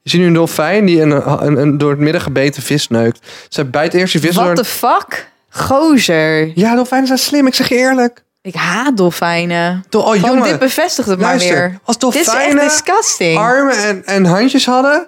[0.05, 1.11] Je ziet nu een dolfijn die een,
[1.45, 3.27] een, een door het midden gebeten vis neukt.
[3.49, 4.35] Zij bijt eerst die vis.
[4.35, 5.29] What the fuck?
[5.49, 6.51] Gozer.
[6.59, 7.47] Ja, dolfijnen zijn slim.
[7.47, 8.23] Ik zeg je eerlijk.
[8.41, 9.83] Ik haat dolfijnen.
[9.89, 10.43] Dol- oh, Gewoon jongen.
[10.49, 11.79] dit bevestigt het Luister, maar weer.
[11.83, 15.07] als Dit is echt dolfijnen armen en, en handjes hadden,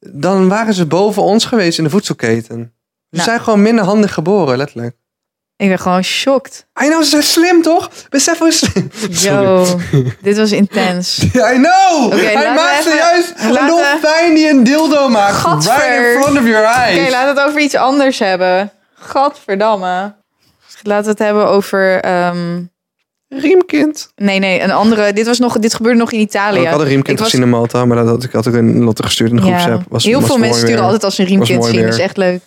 [0.00, 2.56] dan waren ze boven ons geweest in de voedselketen.
[3.10, 3.24] Ze Nou.
[3.24, 4.96] zijn gewoon minder handig geboren, letterlijk.
[5.60, 6.66] Ik ben gewoon shocked.
[6.82, 7.90] I know, ze zijn slim, toch?
[8.08, 8.90] Besef hoe slim.
[9.10, 9.66] Yo,
[10.22, 11.16] dit was intens.
[11.32, 12.04] Ja, I know!
[12.06, 15.34] Oké, Hij maakt even- juist een dolfijn die een dildo maakt.
[15.34, 15.74] Gadver.
[15.74, 17.00] Right in front of your eyes.
[17.00, 18.70] Oké, laten we het over iets anders hebben.
[18.94, 20.14] Gadverdamme.
[20.82, 22.00] Laten we het hebben over...
[22.00, 22.60] ehm,
[23.28, 24.08] Riemkind.
[24.16, 25.12] Nee, nee, een andere.
[25.12, 26.56] Dit, was nog, dit gebeurde nog in Italië.
[26.58, 28.46] Oh, ik had een riemkind Ik was- gezien in Malta, maar dat had ik, had
[28.46, 29.82] ik een Lotte gestuurd in de groepsapp.
[29.88, 30.84] Was, Heel was veel mensen sturen weer.
[30.84, 31.82] altijd als ze een riemkind zien.
[31.82, 32.40] Dat is echt leuk.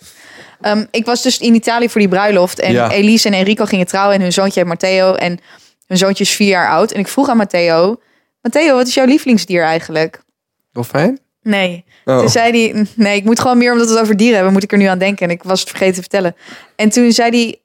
[0.62, 2.58] Ehm, ik was dus in Italië voor die bruiloft.
[2.60, 2.90] En Ja.
[2.90, 4.14] Elise en Enrico gingen trouwen.
[4.16, 5.14] En hun zoontje heet Matteo.
[5.14, 5.38] En
[5.86, 6.92] hun zoontje is vier jaar oud.
[6.92, 8.00] En ik vroeg aan Matteo...
[8.42, 10.20] Matteo, wat is jouw lievelingsdier eigenlijk?
[10.72, 11.18] Dolfijn?
[11.42, 11.84] Nee.
[12.04, 12.18] Oh.
[12.18, 12.86] Toen zei hij...
[12.94, 14.52] Nee, ik moet gewoon meer omdat we het over dieren hebben...
[14.52, 15.26] moet ik er nu aan denken.
[15.26, 16.36] En ik was het vergeten te vertellen.
[16.76, 17.60] En toen zei hij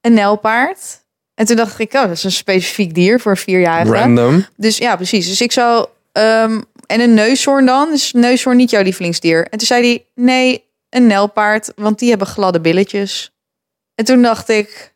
[0.00, 1.00] een nijlpaard.
[1.34, 1.92] En toen dacht ik...
[1.94, 3.92] Oh, dat is een specifiek dier voor een vierjarige.
[3.92, 4.46] Random.
[4.56, 5.28] Dus ja, precies.
[5.28, 5.86] Dus ik zou...
[6.12, 7.92] ehm, en een neushoorn dan?
[7.92, 9.46] Is neushoorn niet jouw lievelingsdier?
[9.50, 13.32] En toen zei hij, nee, een nijlpaard, want die hebben gladde billetjes.
[13.94, 14.94] En toen dacht ik,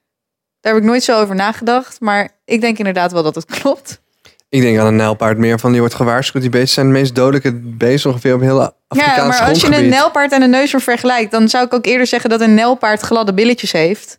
[0.61, 2.01] daar heb ik nooit zo over nagedacht.
[2.01, 4.01] Maar ik denk inderdaad wel dat het klopt.
[4.49, 6.43] Ik denk aan een nijlpaard meer van die wordt gewaarschuwd.
[6.43, 9.77] Die beesten zijn de meest dodelijke beesten ongeveer op heel Afrikaans ja, maar als je
[9.77, 11.31] een nijlpaard en een neushoorn vergelijkt...
[11.31, 14.19] dan zou ik ook eerder zeggen dat een nijlpaard gladde billetjes heeft.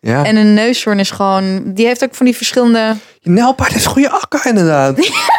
[0.00, 0.24] Ja.
[0.24, 1.72] En een neushoorn is gewoon...
[1.72, 2.96] Die heeft ook van die verschillende...
[3.20, 4.96] Je nijlpaard heeft goede akka inderdaad.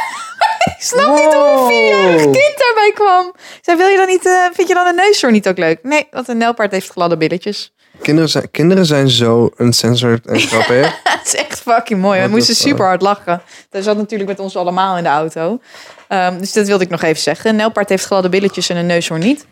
[0.75, 2.33] Ik snap niet hoe een vierjarig Wow.
[2.33, 3.33] kind daarbij kwam.
[3.77, 5.79] Wil je dan niet, eh, vind je dan een neushoorn niet ook leuk?
[5.83, 7.73] Nee, want een nijlpaard heeft gladde billetjes.
[8.01, 10.99] Kinderen zijn, kinderen zijn zo uncensored en grappig.
[11.03, 12.15] Het is echt fucking mooi.
[12.15, 13.41] We What moesten super hard lachen.
[13.69, 15.59] Dat zat natuurlijk met ons allemaal in de auto.
[16.07, 17.49] Ehm, dus dat wilde ik nog even zeggen.
[17.49, 19.45] Een nijlpaard heeft gladde billetjes en een neushoorn niet.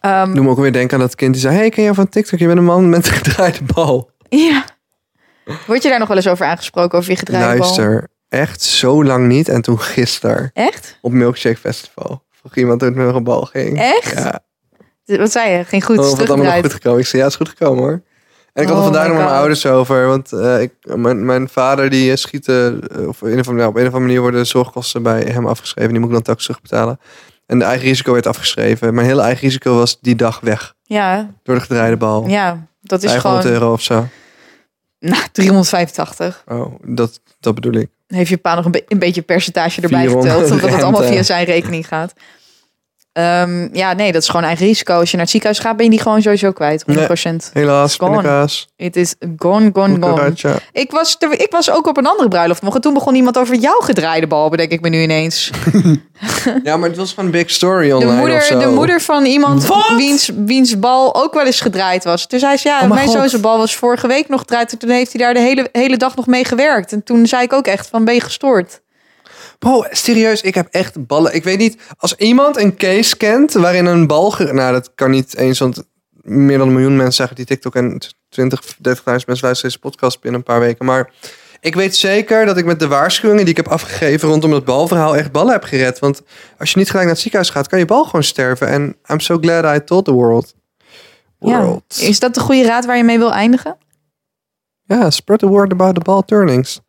[0.00, 1.56] Ehm, Doe me ook weer denken aan dat kind die zei...
[1.56, 2.38] Hey, ken je van TikTok?
[2.38, 4.10] Je bent een man met een gedraaide bal.
[4.28, 4.64] ja.
[5.66, 7.66] Word je daar nog wel eens over aangesproken, over je gedraaide bal?
[7.76, 9.48] Luister, echt zo lang niet.
[9.48, 10.98] En toen gisteren Echt?
[11.00, 12.22] op Milkshake Festival.
[12.30, 13.78] Vroeg iemand hoe het met mijn bal ging.
[13.80, 14.12] Echt?
[14.18, 14.40] Ja.
[15.16, 15.64] Wat zei je?
[15.64, 16.98] Ging goed, Oh, het allemaal nog goed gekomen.
[17.00, 18.02] Ik zei, ja, het is goed gekomen hoor.
[18.52, 20.06] En ik had Oh er vandaag my nog met mijn ouders over.
[20.06, 22.48] Want eh, ik, mijn, mijn vader die eh, schiet...
[22.48, 22.66] eh,
[23.06, 25.46] of in een of andere- op een of andere manier worden de zorgkosten bij hem
[25.46, 25.90] afgeschreven.
[25.90, 27.00] Die moet ik dan telkens terugbetalen.
[27.46, 28.94] En de eigen risico werd afgeschreven.
[28.94, 30.74] Mijn hele eigen risico was die dag weg.
[30.82, 32.26] Ja, Door de gedraaide bal.
[32.26, 34.06] ja, dat is 500 gewoon euro of zo.
[35.12, 36.44] nou, 385.
[36.48, 37.88] Oh, dat, dat bedoel ik.
[38.06, 40.50] Heeft je pa nog een, be- een beetje percentage erbij 400 geteld.
[40.52, 42.12] Omdat het allemaal via zijn rekening gaat.
[43.18, 44.94] Ehm, ja, nee, dat is gewoon eigen risico.
[44.94, 46.84] Als je naar het ziekenhuis gaat, ben je die gewoon sowieso kwijt.
[46.86, 47.50] 100%.
[47.52, 48.68] Helaas, pindakaas.
[48.76, 50.32] Het is gone, gone, gone.
[50.72, 52.62] Ik was, er- ik was ook op een andere bruiloft.
[52.62, 55.50] En toen begon iemand over jouw gedraaide bal, bedenk ik me nu ineens.
[56.62, 58.58] Ja, maar het was gewoon een big story De online of moeder, zo.
[58.58, 59.66] de moeder van iemand
[59.96, 62.26] wiens, wiens bal ook wel eens gedraaid was.
[62.26, 64.72] Toen zei ze, ja, Oh mijn zoon bal was vorige week nog gedraaid.
[64.72, 66.92] En toen heeft hij daar de hele, hele dag nog mee gewerkt.
[66.92, 68.80] En toen zei ik ook echt van, ben je gestoord?
[69.58, 71.34] Bro, serieus, ik heb echt ballen.
[71.34, 74.34] Ik weet niet, als iemand een case kent waarin een bal...
[74.38, 75.82] Nou, dat kan niet eens, want
[76.22, 77.98] meer dan een miljoen mensen zeggen die TikTok en
[78.28, 80.84] 20, 30.000 mensen luisteren deze podcast binnen een paar weken.
[80.84, 81.10] Maar
[81.60, 85.16] ik weet zeker dat ik met de waarschuwingen die ik heb afgegeven rondom het balverhaal
[85.16, 85.98] echt ballen heb gered.
[85.98, 86.22] Want
[86.58, 88.68] als je niet gelijk naar het ziekenhuis gaat, kan je bal gewoon sterven.
[88.68, 90.54] En I'm so glad I told the world.
[91.38, 91.84] World.
[91.88, 92.06] Ja.
[92.06, 93.76] Is dat de goede raad waar je mee wil eindigen?
[94.82, 96.80] Ja, spread the word about the ball turnings.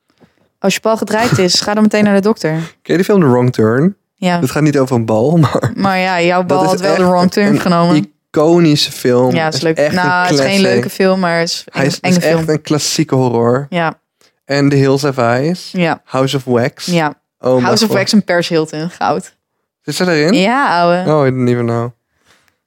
[0.60, 2.49] Als je bal gedraaid is, ga dan meteen naar de dokter.
[2.51, 3.95] Ken je die film The Wrong Turn?
[4.16, 5.72] Ja, Het gaat niet over een bal, maar...
[5.76, 8.14] maar ja, jouw bal had wel de echt wrong turn een genomen.
[8.32, 9.36] iconische film.
[9.36, 9.78] Ja, het is leuk.
[9.78, 12.24] echt nou, het is geen leuke film, maar het is een Hij is, enge is
[12.24, 12.49] echt film.
[12.49, 13.66] een klassieke horror.
[13.70, 13.99] Ja,
[14.45, 15.70] En The Hills Have Eyes.
[15.72, 16.86] ja, House of Wax.
[16.86, 17.22] ja.
[17.39, 17.97] Oh House of God.
[17.97, 19.38] Wax en Paris Hilton, goud.
[19.82, 20.34] Zit ze erin?
[20.34, 21.12] Ja, ouwe.
[21.14, 21.89] Oh, I didn't even know.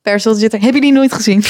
[0.02, 0.60] Paris Hilton zit er.
[0.60, 1.42] Heb je die nooit gezien?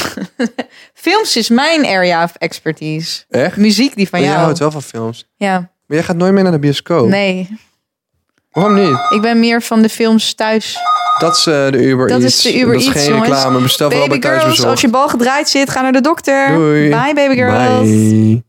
[0.94, 3.24] Films is mijn area of expertise.
[3.28, 3.56] Echt?
[3.56, 4.44] Muziek die van Maar jij jou.
[4.44, 5.28] houdt wel van films.
[5.36, 7.08] Ja, Maar jij gaat nooit meer naar de bioscoop.
[7.08, 7.48] nee.
[8.50, 8.98] Waarom niet?
[9.10, 10.76] Ik ben meer van de films thuis.
[11.18, 12.34] Dat is eh, de Uber Dat Eats.
[12.46, 13.28] is de Uber Dat is Eats, geen jongens.
[13.28, 13.60] reclame.
[13.60, 14.70] Bestel vooral bij Baby girls, thuisbezorgd.
[14.72, 16.54] als je bal gedraaid zit, ga naar de dokter.
[16.54, 16.88] Doei.
[16.88, 17.80] Bye, baby girls.
[17.88, 18.42] Bye.